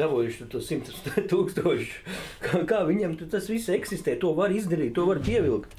Dabūjuši 0.00 0.48
to 0.50 0.62
simtus 0.64 1.02
tūkstošu. 1.30 2.16
Kā, 2.42 2.64
kā 2.68 2.82
viņam 2.88 3.18
tas 3.22 3.46
viss 3.50 3.70
eksistē, 3.72 4.16
to 4.20 4.32
var 4.38 4.54
izdarīt, 4.54 4.94
to 4.96 5.06
var 5.10 5.22
pievilkt. 5.24 5.76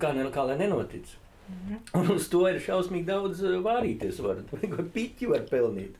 Kā, 0.00 0.14
ne, 0.16 0.24
kā 0.32 0.46
lai 0.48 0.56
nenotic. 0.60 1.10
Mhm. 1.52 1.82
Un 1.98 2.10
uz 2.14 2.30
to 2.32 2.46
ir 2.48 2.62
šausmīgi 2.64 3.10
daudz 3.10 3.42
eh, 3.44 3.58
vārīties. 3.60 4.22
Var, 4.24 4.44
piķi 4.96 5.28
var 5.34 5.44
pelnīt. 5.50 5.98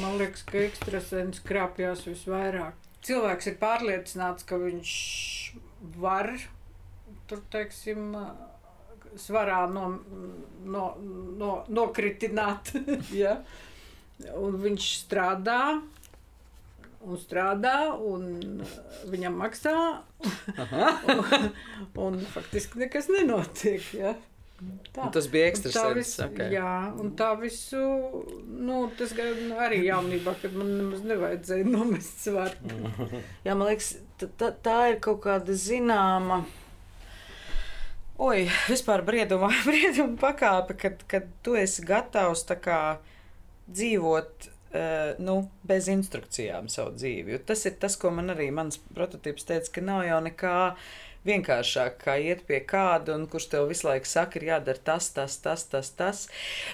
Man 0.00 0.18
liekas, 0.20 0.42
ka 0.48 0.60
ekstrasens 0.64 1.40
krāpjas 1.44 2.04
visvairāk 2.08 2.76
cilvēks 3.06 3.50
ir 3.50 3.56
pārliecināts, 3.60 4.46
ka 4.48 4.58
viņš 4.60 4.92
var 6.00 6.32
tur, 7.30 7.42
teiksim, 7.52 8.14
svarā 9.20 9.64
no, 9.72 9.88
no, 10.64 10.86
no, 11.40 11.52
nokritināt. 11.68 12.72
ja? 13.22 13.38
Un 14.40 14.56
viņš 14.62 14.86
strādā, 15.02 15.60
un 17.06 17.20
strādā, 17.20 17.76
un 17.96 18.62
viņam 19.10 19.36
maksā, 19.42 19.76
un, 21.12 21.52
un 22.06 22.24
faktiski 22.32 22.86
nekas 22.86 23.10
nenotiek. 23.12 23.92
Ja? 23.96 24.16
Tā. 24.56 25.04
Un 25.04 25.10
tas 25.12 25.26
bija 25.28 25.50
ekstra 25.50 25.70
sens, 25.74 26.14
okay. 26.24 26.48
Jā, 26.54 26.88
un 26.96 27.10
tā 27.18 27.34
visu, 27.36 27.80
nu, 28.48 28.86
tas 28.96 29.12
arī 29.12 29.82
jaunībā, 29.84 30.32
kad 30.40 30.54
man 30.56 30.70
nemaz 30.78 31.02
nevajadzēja 31.04 31.66
nomest 31.68 32.22
svaru. 32.24 32.78
jā, 33.46 33.52
man 33.52 33.66
liekas, 33.68 33.90
tā, 34.16 34.54
tā 34.64 34.78
ir 34.94 35.02
kaut 35.04 35.20
kāda 35.26 35.56
zināma. 35.60 36.46
Oi, 38.16 38.46
vispār 38.72 39.04
brieduma, 39.04 39.50
brieduma 39.68 40.16
pakāpe, 40.20 40.76
kad, 40.80 41.02
kad 41.10 41.28
tu 41.44 41.56
esi 41.58 41.84
gatavs 41.86 42.46
kā, 42.64 42.98
dzīvot 43.66 44.46
uh, 44.48 45.18
nu, 45.20 45.36
bez 45.66 45.90
instrukcijām 45.92 46.70
savu 46.72 46.94
dzīvi. 46.96 47.34
Jo 47.34 47.42
tas 47.50 47.66
ir 47.68 47.76
tas, 47.82 47.98
ko 48.00 48.12
man 48.14 48.32
arī 48.32 48.48
mans 48.54 48.80
prototyps 48.94 49.48
teica, 49.48 49.72
ka 49.74 49.84
nav 49.84 50.06
jau 50.06 50.20
nekā 50.24 50.56
vienkāršāk, 51.26 51.98
kā 52.02 52.16
iet 52.22 52.44
pie 52.48 52.60
kāda, 52.68 53.16
un 53.16 53.26
kurš 53.30 53.48
tev 53.52 53.68
visu 53.70 53.88
laiku 53.88 54.08
saka, 54.08 54.38
ir 54.38 54.48
jādara 54.50 54.82
tas, 54.90 55.08
tas, 55.16 55.38
tas, 55.42 55.66
tas. 55.72 55.90
tas. 55.98 56.22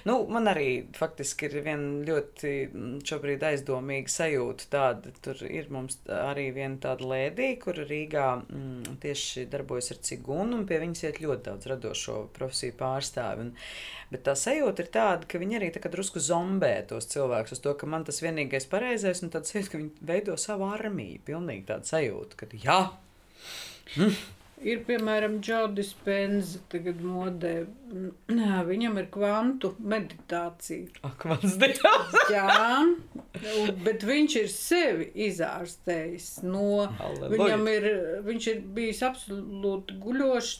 Nu, 0.09 0.19
man 0.31 0.51
arī 0.51 0.69
faktiski 0.97 1.49
ir 1.49 1.59
viena 1.67 2.03
ļoti 2.07 2.53
mm, 2.69 2.99
šobrīd 3.09 3.45
aizdomīga 3.49 4.12
sajūta. 4.12 4.69
Tāda. 4.73 5.12
Tur 5.25 5.43
ir 5.47 5.69
mums 5.75 5.99
arī 6.12 6.49
viena 6.55 6.79
tāda 6.83 7.07
lēdija, 7.09 7.59
kur 7.62 7.79
Rīgā 7.79 8.29
mm, 8.43 8.99
tieši 9.03 9.47
darbojas 9.53 9.93
ar 9.95 10.03
cigunu, 10.07 10.61
un 10.61 10.67
pie 10.69 10.81
viņas 10.83 11.05
iet 11.09 11.23
ļoti 11.25 11.49
daudz 11.49 11.71
radošo 11.73 12.19
profesiju 12.37 12.77
pārstāvi. 12.81 13.47
Un, 13.47 13.55
bet 14.12 14.27
tā 14.29 14.37
sajūta 14.38 14.85
ir 14.85 14.93
tāda, 14.95 15.29
ka 15.29 15.41
viņi 15.43 15.59
arī 15.59 15.73
tā 15.75 15.93
drusku 15.93 16.23
zombē 16.23 16.75
tos 16.91 17.09
cilvēkus 17.12 17.57
uz 17.57 17.65
to, 17.65 17.75
ka 17.79 17.88
man 17.91 18.07
tas 18.09 18.23
vienīgais 18.25 18.69
pareizais, 18.71 19.25
un 19.25 19.33
tāds 19.33 19.55
sajūta, 19.55 19.73
ka 19.73 19.83
viņi 19.83 20.12
veido 20.12 20.37
savu 20.41 20.69
armiju. 20.73 21.23
Pilnīgi 21.27 21.67
tāda 21.71 21.88
sajūta, 21.95 22.38
ka 22.43 22.51
jā. 22.62 22.81
Mm. 23.97 24.15
Ir 24.62 24.83
piemēram 24.87 25.40
Džordis 25.42 25.90
Penza, 26.05 26.61
tagad 26.70 27.01
modē. 27.03 27.55
Viņam 28.70 28.98
ir 29.01 29.09
kvantu 29.12 29.72
meditācija. 29.92 30.87
Ak, 31.07 31.16
kvants 31.25 31.57
dievs! 31.61 32.18
Jā, 32.31 32.46
bet 33.83 34.05
viņš 34.07 34.37
ir 34.42 34.51
sevi 34.53 35.09
izārstējis. 35.27 36.29
No, 36.46 36.87
Halleluja. 37.01 37.33
viņam 37.35 37.66
ir, 37.72 37.88
viņš 38.29 38.48
ir 38.55 38.62
bijis 38.77 39.03
absolūti 39.09 39.98
guļošs, 40.05 40.55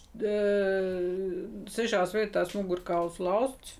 sešās 1.77 2.17
vietās 2.19 2.57
mugurkauls 2.59 3.23
lausts. 3.23 3.79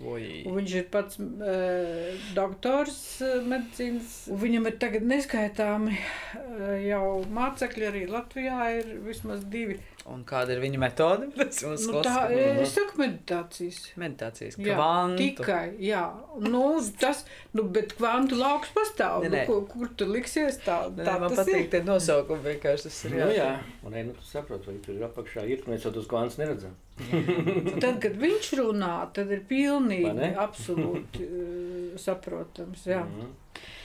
Oi. 0.00 0.46
Viņš 0.48 0.74
ir 0.78 0.86
pats 0.92 1.18
uh, 1.20 2.20
doktors 2.36 2.96
uh, 3.24 3.40
medicīnas. 3.44 4.14
Viņam 4.40 4.70
ir 4.70 4.78
tagad 4.80 5.04
neskaitāmi 5.04 5.96
uh, 5.98 6.70
jau 6.80 7.04
mācekļi 7.36 7.88
arī 7.90 8.04
Latvijā 8.08 8.70
ir 8.78 8.94
vismaz 9.04 9.44
divi. 9.52 9.76
Un 10.08 10.22
kāda 10.24 10.54
ir 10.54 10.62
viņa 10.62 10.78
metode? 10.80 11.26
Nu, 11.36 12.00
tā 12.02 12.22
es 12.32 12.70
saku 12.72 12.96
meditācijas. 13.02 13.80
meditācijas 14.00 14.56
Jā, 14.56 14.74
kvantu. 14.78 15.18
tikai, 15.20 15.74
jā. 15.84 16.04
Nu, 16.40 16.62
tas, 17.00 17.24
nu, 17.52 17.66
bet 17.74 17.92
kvantu 17.98 18.38
lauks 18.40 18.72
pastāv. 18.74 19.26
Nē, 19.26 19.28
Nu, 19.28 19.36
nē. 19.36 19.42
kur, 19.46 19.66
kur 19.68 19.90
tu 20.00 20.08
liksies 20.08 20.56
tā? 20.64 20.78
Nē, 20.96 21.04
tā 21.04 21.18
man 21.20 21.36
patīk 21.36 21.66
ir. 21.66 21.68
tie 21.74 21.82
nosaukumi 21.84 22.40
vienkārši. 22.48 22.86
Tas 22.88 23.00
ir 23.04 23.16
Nu, 23.18 23.28
jā, 23.36 23.50
un 23.84 23.98
nu, 24.08 24.14
tu 24.16 24.24
saproti, 24.24 24.70
vai 24.72 24.78
tur 24.86 24.94
ir 24.96 25.04
apakšā 25.10 25.44
ir, 25.52 25.66
mēs 25.68 25.84
jau 25.84 25.92
tos 25.92 26.08
kvants 26.08 26.40
neredzam. 26.40 26.72
Tad, 27.82 28.00
kad 28.02 28.16
viņš 28.20 28.50
runā, 28.60 28.94
tad 29.16 29.30
ir 29.32 29.44
pilnīgi 29.48 30.32
absolūti 30.40 31.28
uh, 31.28 32.00
saprotams. 32.06 32.86
Jā. 32.88 33.04
Mhm. 33.04 33.30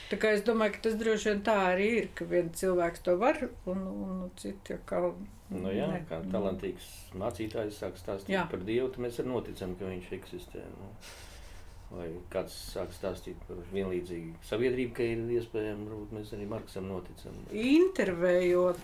Tā 0.06 0.16
kā 0.22 0.30
es 0.36 0.44
domāju, 0.46 0.76
ka 0.76 0.84
tas 0.86 0.94
droši 1.00 1.32
vien 1.32 1.40
tā 1.42 1.54
arī 1.74 1.86
ir, 2.00 2.04
ka 2.14 2.24
viens 2.30 2.54
cilvēks 2.60 3.02
to 3.02 3.16
var, 3.18 3.40
un, 3.66 3.80
un 3.90 4.30
citi 4.38 4.76
atkal. 4.76 5.12
Nu, 5.52 5.70
jā, 5.70 5.86
ne. 5.92 6.02
kā 6.08 6.18
talantīgs 6.32 6.86
mācītājs 7.18 7.78
sāk 7.78 7.98
stāstīt 8.00 8.34
Jā. 8.34 8.48
par 8.50 8.64
Dievu, 8.66 8.90
tad 8.90 9.04
mēs 9.04 9.20
arī 9.22 9.30
noticam, 9.30 9.76
ka 9.78 9.86
viņš 9.92 10.12
eksistē. 10.18 10.64
Nu. 10.74 10.90
Vai 11.86 12.08
kāds 12.32 12.54
sāk 12.72 12.90
stāstīt 12.90 13.38
par 13.46 13.60
vienlīdzīgu 13.70 14.40
sabiedrību, 14.48 14.90
ka 14.96 15.04
ir 15.06 15.20
iespējams, 15.36 15.86
varbūt 15.86 16.14
mēs 16.16 16.32
arī 16.34 16.48
Marksam 16.50 16.88
noticam. 16.90 17.36
Intervējot, 17.62 18.80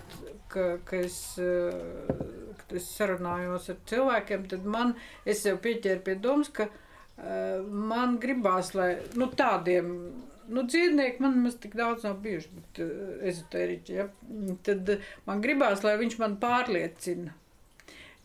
ka, 0.52 0.66
ka 0.86 1.00
es, 1.02 1.18
uh, 1.42 2.54
kad 2.60 2.76
es 2.78 2.86
sarunājos 2.94 3.66
ar 3.74 3.80
cilvēkiem, 3.90 4.46
tad 4.54 4.68
man, 4.70 4.94
es 5.26 5.42
jau 5.48 5.56
pieķēru 5.64 6.04
pie 6.06 6.14
domas, 6.22 6.52
ka 6.54 6.68
uh, 6.70 7.58
man 7.66 8.20
gribās, 8.22 8.70
lai 8.78 8.92
nu, 9.18 9.32
tādiem. 9.34 9.90
Nu, 10.48 10.64
dziednieki 10.66 11.22
man 11.22 11.38
maz 11.44 11.58
tik 11.62 11.76
daudz 11.78 12.06
nav 12.06 12.18
bijuši, 12.24 12.50
bet 12.56 12.80
uh, 12.84 12.96
ezotēriķi. 13.30 13.94
Ja? 13.98 14.08
Tad 14.66 14.90
uh, 14.96 15.12
man 15.28 15.44
gribās, 15.44 15.84
lai 15.86 15.96
viņš 16.00 16.18
man 16.22 16.38
pārliecina. 16.42 17.36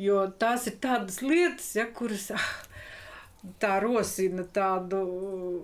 Jo 0.02 0.28
tās 0.40 0.68
ir 0.70 0.78
tādas 0.82 1.24
lietas, 1.26 1.72
ja, 1.78 1.88
kuras 1.94 2.28
ah, 2.36 2.50
tā 3.62 3.78
rosina 3.82 4.46
tādu 4.54 5.00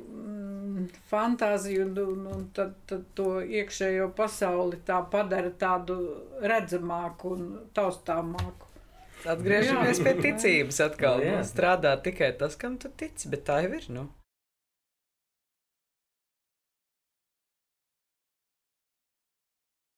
mm, 0.09 0.87
fantāziju, 1.11 1.85
un, 1.87 1.99
un, 2.01 2.27
un 2.33 2.45
tad, 2.55 2.73
tad 2.89 3.05
to 3.17 3.37
iekšējo 3.43 4.09
pasauli 4.17 4.81
tā 4.87 5.03
padara 5.13 5.53
tādu 5.59 5.99
redzamāku 6.41 7.35
un 7.37 7.49
taustāmāku. 7.77 8.71
Atgriežamies 9.29 10.01
pie 10.03 10.17
ticības 10.19 10.81
atkal. 10.83 11.21
Jā. 11.23 11.37
Nu, 11.37 11.47
strādā 11.47 11.93
tikai 12.03 12.33
tas, 12.39 12.57
kam 12.59 12.75
tu 12.81 12.91
tici, 12.97 13.29
bet 13.31 13.45
tā 13.47 13.61
jau 13.63 13.71
ir. 13.77 13.87
Nu. 13.93 14.09